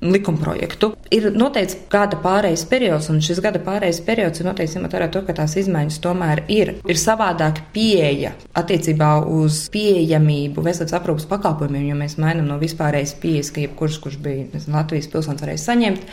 likumprojektu. 0.02 0.92
Ir 1.12 1.28
noteikts 1.36 1.78
gada 1.92 2.18
pārejas 2.22 2.64
periods, 2.70 3.10
un 3.12 3.20
šis 3.24 3.42
gada 3.44 3.60
pārejas 3.64 4.02
periods 4.06 4.42
ir 4.42 4.48
noteikts 4.48 4.76
ņemot 4.78 4.96
vērā 4.96 5.10
to, 5.14 5.22
ka 5.28 5.36
tās 5.38 5.56
izmaiņas 5.62 6.00
tomēr 6.04 6.44
ir. 6.52 6.74
Ir 6.90 7.00
savādāk 7.00 7.62
pieeja 7.76 8.34
attiecībā 8.58 9.12
uz 9.30 9.66
pieejamību 9.74 10.64
veselības 10.66 10.96
aprūpas 10.98 11.28
pakalpojumiem, 11.30 11.90
jo 11.92 12.00
mēs 12.00 12.18
mainām 12.22 12.48
no 12.50 12.58
vispārējas 12.62 13.14
pieejas, 13.22 13.52
ka 13.54 13.66
jebkurš, 13.66 14.00
kurš 14.04 14.18
bija 14.24 14.48
nezinu, 14.54 14.76
Latvijas 14.78 15.10
pilsonis, 15.12 15.44
varēja 15.44 15.64
saņemt, 15.66 16.08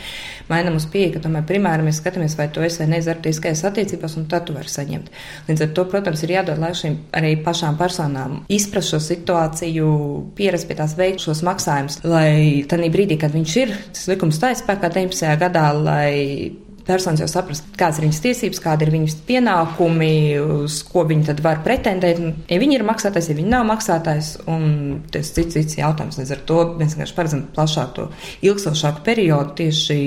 mainām 0.51 0.77
uz 0.77 0.85
pieeju, 0.91 1.15
ka 1.15 1.23
tomēr 1.25 1.47
primāri 1.49 1.87
mēs 1.87 2.01
skatāmies, 2.03 2.37
vai 2.37 2.49
tu 2.53 2.63
esi 2.65 2.83
vai 2.83 2.89
nezartiskajās 2.93 3.65
attiecībās, 3.71 4.17
un 4.19 4.27
tad 4.29 4.45
tu 4.47 4.57
vari 4.57 4.69
saņemt. 4.69 5.09
Līdz 5.49 5.65
ar 5.65 5.73
to, 5.77 5.87
protams, 5.89 6.23
ir 6.25 6.35
jādod 6.37 6.61
lai 6.61 6.73
šīm 6.77 6.99
arī 7.15 7.33
pašām 7.45 7.79
personām 7.79 8.41
izprast 8.51 8.93
šo 8.93 9.01
situāciju, 9.03 9.89
pierast 10.37 10.69
pie 10.69 10.77
tās 10.77 10.95
veikt 10.99 11.23
šos 11.25 11.43
maksājumus, 11.47 12.01
lai 12.05 12.65
tādā 12.69 12.91
brīdī, 12.93 13.17
kad 13.21 13.33
viņš 13.35 13.57
ir 13.63 13.78
tas 13.93 14.09
likums 14.11 14.39
stājas 14.39 14.63
spēkā 14.63 14.91
19. 14.93 15.37
gadā, 15.41 15.69
lai 15.75 16.15
personas 16.89 17.21
jau 17.21 17.29
saprast, 17.29 17.67
kādas 17.77 17.99
ir 17.99 18.07
viņas 18.07 18.21
tiesības, 18.23 18.61
kādi 18.63 18.87
ir 18.87 18.93
viņas 18.95 19.17
pienākumi, 19.27 20.13
uz 20.65 20.79
ko 20.87 21.03
viņi 21.09 21.27
tad 21.29 21.43
var 21.45 21.61
pretendēt. 21.65 22.21
Ja 22.49 22.61
viņi 22.61 22.79
ir 22.79 22.85
maksātājs, 22.87 23.29
ja 23.29 23.37
viņi 23.37 23.53
nav 23.53 23.67
maksātājs, 23.69 24.35
un 24.49 24.63
tas 25.13 25.29
cits, 25.35 25.53
cits 25.57 25.77
jautājums. 25.79 26.17
Līdz 26.21 26.35
ar 26.35 26.45
to 26.49 26.61
mēs 26.79 26.95
vienkārši 26.95 27.17
paredzam 27.17 27.43
plašāku, 27.55 28.09
ilgstošāku 28.49 29.05
periodu 29.05 29.59
tieši 29.61 29.99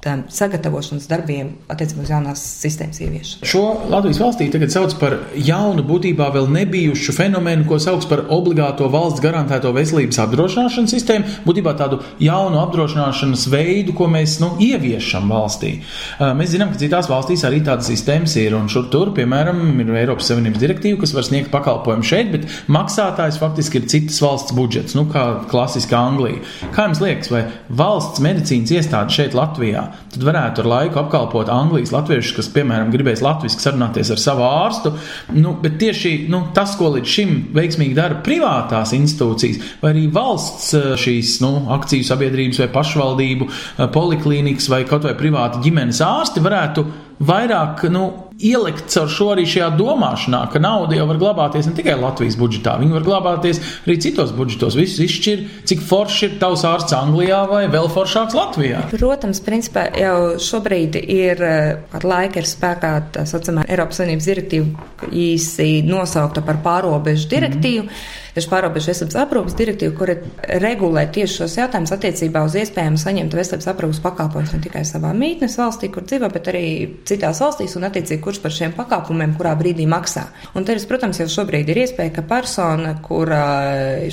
tām 0.00 0.22
sagatavošanas 0.32 1.04
darbiem 1.10 1.50
attiecībā 1.68 2.04
uz 2.06 2.10
jaunās 2.10 2.42
sistēmas 2.62 3.00
ieviešanu. 3.04 3.48
Šo 3.50 3.62
Latvijas 3.92 4.20
valstī 4.22 4.46
tagad 4.52 4.72
sauc 4.72 4.94
par 5.00 5.16
jaunu, 5.36 5.84
būtībā 5.84 6.30
vēl 6.32 6.48
nebijušu 6.54 7.12
fenomenu, 7.12 7.66
ko 7.68 7.76
sauc 7.82 8.06
par 8.08 8.22
obligāto 8.32 8.88
valsts 8.92 9.20
garantēto 9.20 9.74
veselības 9.76 10.22
apdrošināšanas 10.24 10.94
sistēmu, 10.96 11.34
būtībā 11.44 11.74
tādu 11.76 12.00
jaunu 12.22 12.62
apdrošināšanas 12.62 13.44
veidu, 13.52 13.92
ko 13.98 14.08
mēs 14.08 14.38
nu, 14.40 14.54
ieviešam 14.64 15.28
valstī. 15.28 15.74
Mēs 16.16 16.54
zinām, 16.54 16.72
ka 16.72 16.80
citās 16.80 17.10
valstīs 17.10 17.44
arī 17.44 17.60
tādas 17.68 17.92
sistēmas 17.92 18.38
ir, 18.40 18.56
un 18.56 18.72
šur 18.72 18.88
tur, 18.92 19.12
piemēram, 19.16 19.60
ir 19.84 19.92
Eiropas 20.00 20.32
Savienības 20.32 20.64
direktīva, 20.64 21.02
kas 21.04 21.12
var 21.16 21.28
sniegt 21.28 21.52
pakalpojumu 21.52 22.08
šeit, 22.08 22.32
bet 22.32 22.48
maksātājs 22.72 23.40
faktiski 23.42 23.82
ir 23.82 23.92
citas 23.92 24.22
valsts 24.24 24.56
budžets, 24.56 24.96
nu, 24.96 25.04
kā 25.12 25.26
klasiski 25.52 25.98
Anglija. 25.98 26.40
Kā 26.72 26.88
jums 26.88 27.04
liekas, 27.04 27.32
vai 27.32 27.44
valsts 27.68 28.24
medicīnas 28.24 28.72
iestāde 28.80 29.12
šeit 29.12 29.36
Latvijā 29.36 29.89
tad 30.12 30.24
varētu 30.26 30.62
ar 30.62 30.68
laiku 30.70 31.00
apkalpot 31.02 31.50
Anglijas 31.52 31.92
latviešus, 31.94 32.34
kas, 32.36 32.50
piemēram, 32.54 32.92
gribēs 32.92 33.22
latviešu 33.24 33.60
sarunāties 33.62 34.12
ar 34.14 34.22
savu 34.22 34.46
ārstu. 34.46 34.94
Nu, 35.36 35.54
bet 35.62 35.78
tieši 35.82 36.14
nu, 36.32 36.42
tas, 36.56 36.76
ko 36.78 36.92
līdz 36.96 37.14
šim 37.16 37.36
veiksmīgi 37.56 37.96
dara 37.98 38.20
privātās 38.24 38.94
institūcijas, 38.96 39.60
vai 39.82 39.94
arī 39.94 40.06
valsts 40.14 40.72
eh, 40.78 40.88
šīs 41.00 41.36
nu, 41.44 41.52
akciju 41.76 42.06
sabiedrības 42.06 42.62
vai 42.64 42.70
pašvaldību 42.74 43.50
eh, 43.50 43.86
poliklīnikas 43.94 44.70
vai 44.72 44.82
kaut 44.88 45.08
vai 45.08 45.16
privāti 45.18 45.62
ģimenes 45.68 46.02
ārsti 46.06 46.42
varētu 46.44 46.86
vairāk 47.26 47.86
nu, 47.92 48.06
ielikt 48.40 48.88
caur 48.92 49.10
šo 49.12 49.30
arī 49.34 49.44
šajā 49.48 49.70
domāšanā, 49.78 50.42
ka 50.52 50.62
nauda 50.62 50.96
jau 50.96 51.06
var 51.10 51.20
glabāties 51.20 51.68
ne 51.68 51.74
tikai 51.76 51.96
Latvijas 52.00 52.38
budžetā, 52.40 52.76
viņa 52.80 52.96
var 52.98 53.06
glabāties 53.06 53.60
arī 53.84 53.96
citos 54.02 54.32
budžetos. 54.36 54.78
Viss 54.78 55.00
izšķir, 55.02 55.44
cik 55.68 55.84
foršs 55.86 56.22
ir 56.26 56.38
tavs 56.42 56.64
ārsts 56.68 56.96
Anglijā 56.96 57.42
vai 57.50 57.64
vēl 57.72 57.90
foršāks 57.92 58.36
Latvijā. 58.38 58.86
Protams, 58.94 59.42
principā 59.44 59.86
jau 59.98 60.16
šobrīd 60.40 61.00
ir 61.02 61.44
ar 61.44 62.06
laika 62.06 62.40
ir 62.40 62.48
spēkā 62.48 62.94
tā 63.16 63.26
saucamā 63.28 63.66
Eiropas 63.68 64.00
Savienības 64.00 64.30
direktīva, 64.32 64.88
īsi 65.10 65.70
nosaukta 65.86 66.44
par 66.46 66.62
pārobežu 66.64 67.30
direktīvu. 67.30 67.86
Mm 67.86 67.88
-hmm 67.92 68.28
tieši 68.34 68.50
pārobežu 68.50 68.90
veselības 68.90 69.18
aprūpas 69.24 69.56
direktīvu, 69.58 69.94
kura 69.98 70.14
regulē 70.62 71.04
tieši 71.14 71.40
šos 71.40 71.56
jautājumus 71.58 71.92
attiecībā 71.96 72.42
uz 72.46 72.56
iespējamu 72.60 73.00
saņemt 73.00 73.36
veselības 73.36 73.70
aprūpas 73.72 74.02
pakalpojumus 74.04 74.54
ne 74.54 74.62
tikai 74.66 74.84
savā 74.88 75.12
mītnes 75.16 75.56
valstī, 75.60 75.90
kur 75.92 76.06
dzīvo, 76.06 76.30
bet 76.32 76.50
arī 76.52 76.64
citās 77.08 77.42
valstīs 77.42 77.76
un 77.78 77.88
attiecīgi 77.90 78.22
kurš 78.30 78.40
par 78.44 78.54
šiem 78.54 78.72
pakalpojumiem 78.78 79.34
kurā 79.36 79.52
brīdī 79.58 79.84
maksā. 79.90 80.28
Un 80.54 80.64
te, 80.64 80.78
protams, 80.88 81.20
jau 81.20 81.28
šobrīd 81.40 81.74
ir 81.74 81.82
iespēja, 81.82 82.14
ka 82.16 82.24
persona, 82.30 82.94
kura 83.04 83.42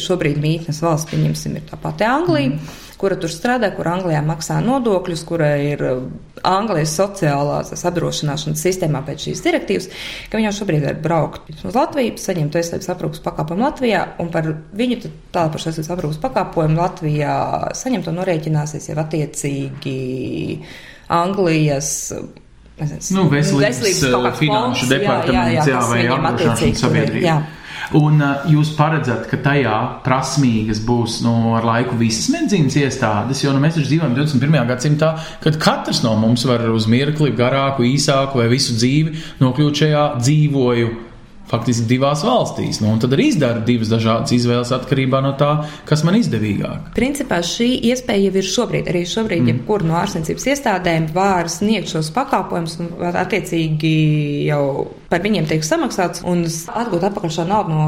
šobrīd 0.01 0.41
mītnes 0.43 0.83
valsts, 0.83 1.13
pieņemsim, 1.13 1.61
ir 1.61 1.71
tā 1.71 1.79
pati 1.81 2.09
Anglija. 2.09 2.57
Mm 2.57 2.83
kura 2.97 3.17
tur 3.19 3.31
strādā, 3.31 3.69
kur 3.75 3.87
Anglijā 3.91 4.21
maksā 4.25 4.57
nodokļus, 4.65 5.23
kura 5.27 5.51
ir 5.61 5.83
uh, 5.85 5.99
Anglijas 6.47 6.95
sociālās 6.97 7.85
apdrošināšanas 7.85 8.63
sistēmā 8.65 9.03
pēc 9.05 9.27
šīs 9.27 9.43
direktīvas, 9.45 9.89
ka 10.31 10.39
viņi 10.39 10.49
jau 10.49 10.55
šobrīd 10.59 10.87
var 10.87 10.97
braukt 11.03 11.51
uz 11.57 11.77
Latviju, 11.77 12.17
saņemt 12.21 12.57
veselības 12.57 12.91
aprūpas 12.93 13.23
pakāpojumu 13.27 13.67
Latvijā, 13.67 14.03
un 14.23 14.31
par 14.33 14.49
viņu 14.81 14.99
tālāk 15.05 15.53
par 15.53 15.61
veselības 15.61 15.93
aprūpas 15.97 16.21
pakāpojumu 16.25 16.81
Latvijā 16.81 17.37
saņemt 17.77 18.09
un 18.09 18.19
norēķināsies 18.21 18.91
jau 18.91 18.99
attiecīgi 19.03 19.97
Anglijas 21.13 21.91
nezinu, 22.81 23.19
nu, 23.19 23.27
veselības, 23.31 23.83
veselības 23.83 24.41
finanšu 24.41 24.89
departaments, 24.91 25.53
jā, 25.53 25.63
jā, 25.63 25.77
jā, 25.77 25.85
vai 25.91 26.01
apdrošināšanas 26.17 26.83
sabiedrība. 26.85 27.25
Jā. 27.25 27.37
Un 27.95 28.19
uh, 28.19 28.47
jūs 28.51 28.73
paredzat, 28.75 29.29
ka 29.31 29.39
tajā 29.39 29.75
prasmīgas 30.03 30.81
būs 30.83 31.21
nu, 31.23 31.33
ar 31.55 31.63
laiku 31.67 31.95
visas 31.99 32.27
medicīnas 32.33 32.75
iestādes, 32.81 33.43
jo 33.45 33.53
nu, 33.55 33.61
mēs 33.63 33.77
taču 33.77 33.87
dzīvojam 33.93 34.15
21. 34.17 34.57
gadsimtā, 34.67 35.13
kad 35.43 35.59
katrs 35.61 36.03
no 36.03 36.17
mums 36.19 36.43
var 36.49 36.65
uz 36.73 36.89
mirkli 36.91 37.31
garāku, 37.37 37.87
īsāku 37.87 38.41
vai 38.41 38.49
visu 38.51 38.75
dzīvi 38.75 39.15
nokļūt 39.39 39.83
šajā 39.83 40.07
dzīvoju 40.19 40.89
faktiski 41.47 41.87
divās 41.89 42.23
valstīs. 42.27 42.81
Nu, 42.83 42.93
tad 43.01 43.15
arī 43.15 43.29
izdara 43.31 43.63
divas 43.65 43.91
dažādas 43.91 44.33
izvēles 44.35 44.73
atkarībā 44.75 45.21
no 45.23 45.33
tā, 45.39 45.51
kas 45.87 46.03
man 46.07 46.19
izdevīgāk. 46.19 46.91
Principā 46.97 47.39
šī 47.45 47.69
iespēja 47.91 48.27
jau 48.27 48.41
ir 48.41 48.49
šobrīd. 48.51 48.91
Arī 48.91 49.03
šobrīd, 49.07 49.43
mm. 49.43 49.53
jebkur 49.53 49.85
no 49.87 49.97
ārstniecības 50.01 50.47
iestādēm 50.53 51.09
var 51.15 51.51
sniegt 51.51 51.91
šos 51.93 52.11
pakalpojumus 52.15 52.79
un 52.83 52.93
attiecīgi 53.07 53.95
jau 54.49 54.63
par 55.07 55.23
viņiem 55.23 55.47
tiek 55.47 55.63
samaksāts 55.63 56.23
un 56.27 56.43
atgūt 56.47 57.05
atpakaļ 57.07 57.31
šo 57.31 57.45
naudu 57.47 57.71
no 57.71 57.85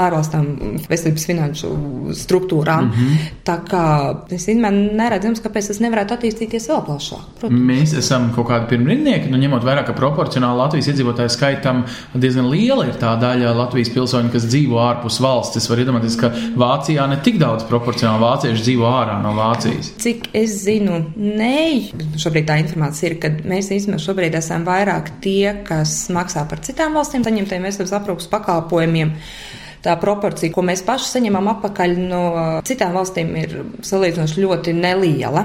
ārvalstām 0.00 0.46
veselības 0.88 1.26
finanšu 1.28 1.72
struktūrām. 2.16 2.88
Mm 2.88 2.92
-hmm. 2.94 3.26
Tā 3.44 3.58
kā 3.68 3.84
es 4.32 4.46
neredzu, 4.48 5.34
kāpēc 5.44 5.68
tas 5.68 5.80
nevarētu 5.80 6.16
attīstīties 6.16 6.68
vēl 6.70 6.84
plašāk. 6.86 7.24
Protams. 7.40 7.60
Mēs 7.60 7.94
esam 7.98 8.30
kaut 8.36 8.48
kādi 8.48 8.68
pirmrindnieki, 8.68 9.30
nu, 9.30 9.36
ņemot 9.36 9.64
vērā, 9.64 9.84
ka 9.86 9.92
proporcionāli 9.92 10.58
Latvijas 10.58 10.88
iedzīvotāju 10.88 11.28
skaitam 11.28 11.84
diezgan 12.14 12.48
liela 12.50 12.86
ir 12.86 12.93
ir 12.94 13.00
tā 13.02 13.12
daļa 13.20 13.52
Latvijas 13.58 13.90
pilsoņu, 13.94 14.30
kas 14.32 14.46
dzīvo 14.48 14.78
ārpus 14.82 15.18
valsts. 15.24 15.58
Es 15.60 15.68
varu 15.70 15.84
iedomāties, 15.84 16.16
ka 16.20 16.30
Vācijā 16.60 17.06
ne 17.10 17.18
tik 17.24 17.40
daudz 17.42 17.66
proporcionāli 17.68 18.22
vācieši 18.24 18.66
dzīvo 18.68 18.86
ārā 18.88 19.18
no 19.24 19.34
Vācijas. 19.36 19.92
Cik 20.02 20.30
es 20.36 20.60
zinu, 20.64 21.00
nē, 21.16 22.14
šobrīd 22.20 22.48
tā 22.50 22.60
informācija 22.62 23.10
ir, 23.10 23.18
ka 23.22 23.32
mēs 23.42 23.72
īstenībā 23.74 24.00
šobrīd 24.02 24.38
esam 24.38 24.66
vairāk 24.68 25.16
tie, 25.24 25.56
kas 25.66 26.06
maksā 26.14 26.46
par 26.50 26.62
citām 26.64 26.96
valstīm 26.98 27.26
saņemtajiem 27.26 27.68
veselības 27.68 27.98
aprūpas 28.00 28.30
pakalpojumiem. 28.32 29.14
Tā 29.84 29.98
proporcija, 30.00 30.48
ko 30.54 30.62
mēs 30.64 30.80
paši 30.86 31.10
saņemam 31.10 31.50
atpakaļ 31.52 31.90
no 32.08 32.20
citām 32.64 32.94
valstīm, 32.96 33.34
ir 33.36 33.50
salīdzinoši 33.84 34.40
ļoti 34.40 34.72
neliela. 34.78 35.42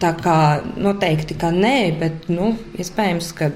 Tā 0.00 0.14
kā 0.16 0.36
noteikti, 0.80 1.36
ka 1.36 1.50
nē, 1.52 1.76
bet 2.00 2.30
nu, 2.32 2.54
iespējams, 2.80 3.28
ka 3.36 3.50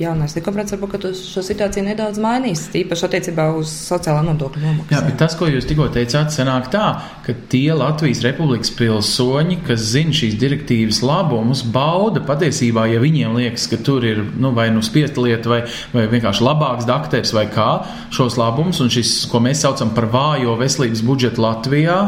jaunais 0.00 0.34
likumprāts 0.34 0.74
varbūt 0.74 1.04
šo 1.14 1.42
situāciju 1.44 1.84
nedaudz 1.86 2.18
mainīs, 2.22 2.64
īpaši 2.74 3.06
attiecībā 3.06 3.46
uz 3.58 3.70
sociālā 3.70 4.24
nodokļu 4.26 4.62
nomaksu. 4.64 4.94
Jā, 4.94 5.02
bet 5.06 5.16
tas, 5.20 5.36
ko 5.38 5.46
jūs 5.50 5.68
tikko 5.70 5.86
teicāt, 5.94 6.34
sanāk 6.34 6.70
tā, 6.72 6.88
ka 7.26 7.36
tie 7.52 7.68
Latvijas 7.76 8.24
Republikas 8.26 8.72
pilsoņi, 8.74 9.60
kas 9.68 9.86
zina 9.92 10.14
šīs 10.16 10.34
direktīvas 10.40 11.00
labumus, 11.06 11.62
bauda 11.76 12.24
patiesībā, 12.26 12.88
ja 12.90 13.02
viņiem 13.02 13.38
liekas, 13.38 13.68
ka 13.70 13.78
tur 13.86 14.06
ir 14.08 14.24
nu, 14.34 14.50
vai 14.56 14.68
nu 14.74 14.82
spiesta 14.84 15.22
lieta, 15.22 15.52
vai, 15.52 15.62
vai 15.94 16.08
vienkārši 16.10 16.46
labāks 16.46 16.90
dakteris 16.90 17.34
vai 17.36 17.46
kā 17.54 17.70
šos 18.14 18.38
labumus, 18.40 18.82
un 18.82 18.90
šis, 18.92 19.16
ko 19.30 19.42
mēs 19.44 19.62
saucam 19.62 19.94
par 19.94 20.10
vājo 20.10 20.58
veselības 20.58 21.06
budžetu 21.06 21.46
Latvijā, 21.46 21.98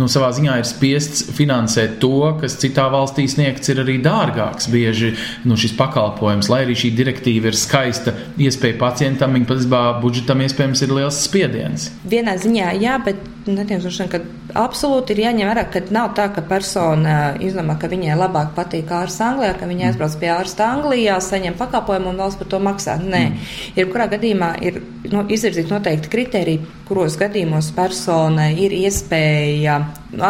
nu, 0.00 0.08
savā 0.10 0.30
ziņā 0.36 0.58
ir 0.60 0.68
spiests 0.68 1.26
finansēt 1.36 1.98
to, 2.02 2.18
kas 2.40 2.56
citā 2.60 2.86
valstī 2.92 3.26
sniegts 3.30 3.72
ir 3.72 3.82
arī 3.84 3.98
dārgāks. 4.04 4.68
Bieži 4.72 5.14
nu, 5.48 5.58
šis 5.60 5.76
pakalpojums, 5.78 6.50
lai 6.52 6.64
arī 6.66 6.78
šī 6.78 6.94
direktīva 6.98 7.50
ir 7.50 7.58
skaista 7.58 8.14
iespēja 8.40 8.78
pacientam, 8.80 9.36
viņa 9.36 9.50
patiesībā 9.50 9.84
budžetam 10.02 10.42
iespējams 10.44 10.84
ir 10.86 10.96
liels 10.98 11.22
spiediens. 11.28 11.90
Vienā 12.10 12.36
ziņā 12.40 12.74
jā, 12.82 12.98
bet 13.04 13.22
netiešām, 13.50 14.08
ka 14.08 14.20
absolūti 14.56 15.14
ir 15.14 15.24
jāņem 15.24 15.48
vērā, 15.50 15.64
ka 15.72 15.82
nav 15.94 16.12
tā, 16.16 16.28
ka 16.32 16.44
persona 16.48 17.34
izlemē, 17.44 17.76
ka 17.80 17.90
viņai 17.92 18.16
labāk 18.18 18.54
patīk 18.56 18.90
ārsts 18.94 19.22
Anglijā, 19.24 19.54
ka 19.58 19.68
viņa 19.68 19.90
aizbrauc 19.90 20.16
pie 20.20 20.30
ārsta 20.32 20.70
Anglijā, 20.72 21.18
saņem 21.22 21.58
pakalpojumu 21.58 22.12
un 22.12 22.22
valsts 22.22 22.40
par 22.40 22.50
to 22.52 22.60
maksā. 22.64 22.96
Nē, 23.02 23.22
mm. 23.28 23.50
jebkurā 23.80 24.08
gadījumā 24.14 24.50
ir 24.64 24.80
nu, 25.12 25.26
izvirzīti 25.28 25.72
noteikti 25.72 26.12
kriteriji, 26.12 26.62
kuros 26.88 27.18
gadījumos 27.20 27.72
persona 27.76 28.50
ir 28.52 28.74
iespēja 28.76 29.80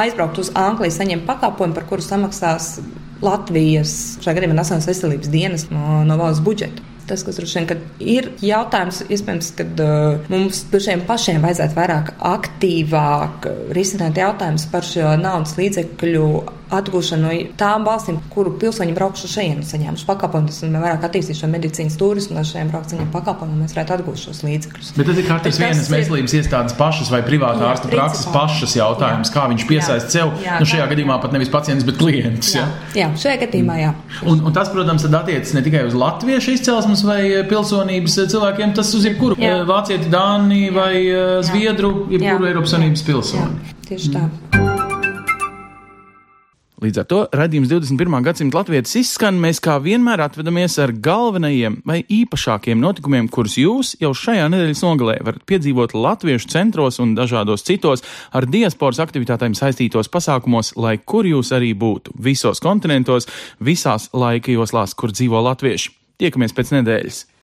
aizbraukt 0.01 0.41
uz 0.43 0.51
Angliju, 0.59 0.95
saņemt 0.95 1.27
pakalpojumu, 1.29 1.77
par 1.77 1.87
kuru 1.91 2.05
samaksās 2.05 2.79
Latvijas, 3.25 3.95
šajā 4.25 4.39
gadījumā 4.39 4.59
Nacionālās 4.59 4.89
veselības 4.91 5.31
dienas 5.33 5.69
no, 5.73 6.19
valsts 6.21 6.45
budžeta. 6.45 6.94
Tas, 7.09 7.25
kas 7.27 7.39
droši 7.41 7.63
vien 7.63 7.85
ir 8.01 8.31
jautājums, 8.45 9.03
iespējams, 9.13 9.51
ka 9.59 9.67
uh, 9.85 10.29
mums 10.33 10.65
pašiem 10.73 11.05
pašiem 11.09 11.45
vajadzētu 11.45 11.79
vairāk 11.79 12.13
aktīvāk 12.35 13.49
risināt 13.77 14.21
jautājumus 14.21 14.69
par 14.73 14.87
šo 14.89 15.15
naudas 15.21 15.57
līdzekļu 15.61 16.29
atgūšanu 16.73 17.25
no 17.25 17.33
tām 17.59 17.85
valstīm, 17.87 18.19
kuru 18.33 18.55
pilsoņi 18.61 18.95
braukšu 18.97 19.29
šeit, 19.31 19.63
saņēmuši 19.69 20.07
pakalpojumus, 20.09 20.61
un 20.67 20.79
vairāk 20.81 21.05
attīstīt 21.07 21.39
šo 21.39 21.49
medicīnas 21.53 21.97
turismu, 22.01 22.39
lai 22.39 22.45
šiem 22.49 22.71
braukt 22.73 22.93
saņemt 22.93 23.13
pakalpojumus, 23.15 23.61
mēs 23.61 23.77
varētu 23.77 23.97
atgūt 23.99 24.23
šos 24.23 24.43
līdzekļus. 24.47 24.93
Bet 24.97 25.11
tad 25.11 25.21
ir 25.21 25.29
katrs 25.29 25.61
vienas 25.61 25.91
veselības 25.93 26.37
iestādes 26.41 26.77
pašas 26.79 27.13
vai 27.13 27.21
privāta 27.27 27.69
ārsta 27.71 27.91
prakses 27.93 28.29
pašas 28.35 28.77
jautājums, 28.79 29.31
jā. 29.31 29.37
kā 29.37 29.47
viņš 29.53 29.67
piesaist 29.69 30.15
sev, 30.15 30.33
jā, 30.45 30.59
nu 30.63 30.69
šajā 30.69 30.89
gadījumā 30.95 31.19
pat 31.23 31.37
nevis 31.37 31.53
pacients, 31.53 31.87
bet 31.87 32.01
klients. 32.01 32.55
Jā, 32.57 32.67
jā. 32.95 33.05
jā 33.05 33.11
šajā 33.27 33.43
gadījumā 33.45 33.79
jā. 33.83 33.93
Un, 34.25 34.43
un 34.49 34.57
tas, 34.57 34.73
protams, 34.73 35.07
attiecas 35.07 35.55
ne 35.57 35.65
tikai 35.67 35.85
uz 35.89 35.97
latviešu 35.99 36.57
izcelsmes 36.95 37.05
vai 37.07 37.49
pilsonības 37.49 38.19
cilvēkiem, 38.31 38.75
tas 38.77 38.95
uz 38.95 39.05
jebkuru 39.09 39.39
vācieti, 39.69 40.11
dāni 40.13 40.71
vai 40.75 40.95
zviedru, 41.43 42.07
jebkuru 42.13 42.51
Eiropas 42.51 42.75
Savienības 42.77 43.07
pilsoni. 43.07 43.75
Tieši 43.89 44.15
tā. 44.15 44.29
Mm. 44.55 44.75
Līdz 46.85 47.01
ar 47.01 47.07
to 47.09 47.19
raidījums 47.33 47.71
21. 47.71 48.17
gadsimta 48.27 48.59
latviešu 48.59 48.99
izskan. 49.01 49.39
Mēs 49.41 49.57
kā 49.65 49.79
vienmēr 49.81 50.21
atvedamies 50.27 50.75
ar 50.83 50.93
galvenajiem 50.93 51.79
vai 51.89 52.03
īpašākiem 52.13 52.77
notikumiem, 52.83 53.31
kurus 53.33 53.57
jūs 53.57 53.95
jau 54.03 54.11
šajā 54.13 54.51
nedēļas 54.53 54.85
nogalē 54.85 55.17
varat 55.25 55.47
piedzīvot 55.49 55.97
latviešu 55.97 56.53
centros 56.53 57.01
un 57.01 57.17
dažādos 57.17 57.65
citos 57.65 58.05
ar 58.37 58.45
diasporas 58.51 59.01
aktivitātēm 59.01 59.57
saistītos 59.57 60.13
pasākumos, 60.13 60.75
lai 60.77 60.99
kur 61.01 61.25
jūs 61.25 61.55
arī 61.57 61.73
būtu, 61.73 62.19
visos 62.21 62.61
kontinentos, 62.61 63.31
visās 63.65 64.11
laika 64.13 64.53
joslās, 64.53 64.93
kur 64.93 65.15
dzīvo 65.15 65.41
latvieši. 65.49 66.04
Tiekamies 66.23 66.55
pēc 66.55 66.71
nedēļas! 66.77 67.25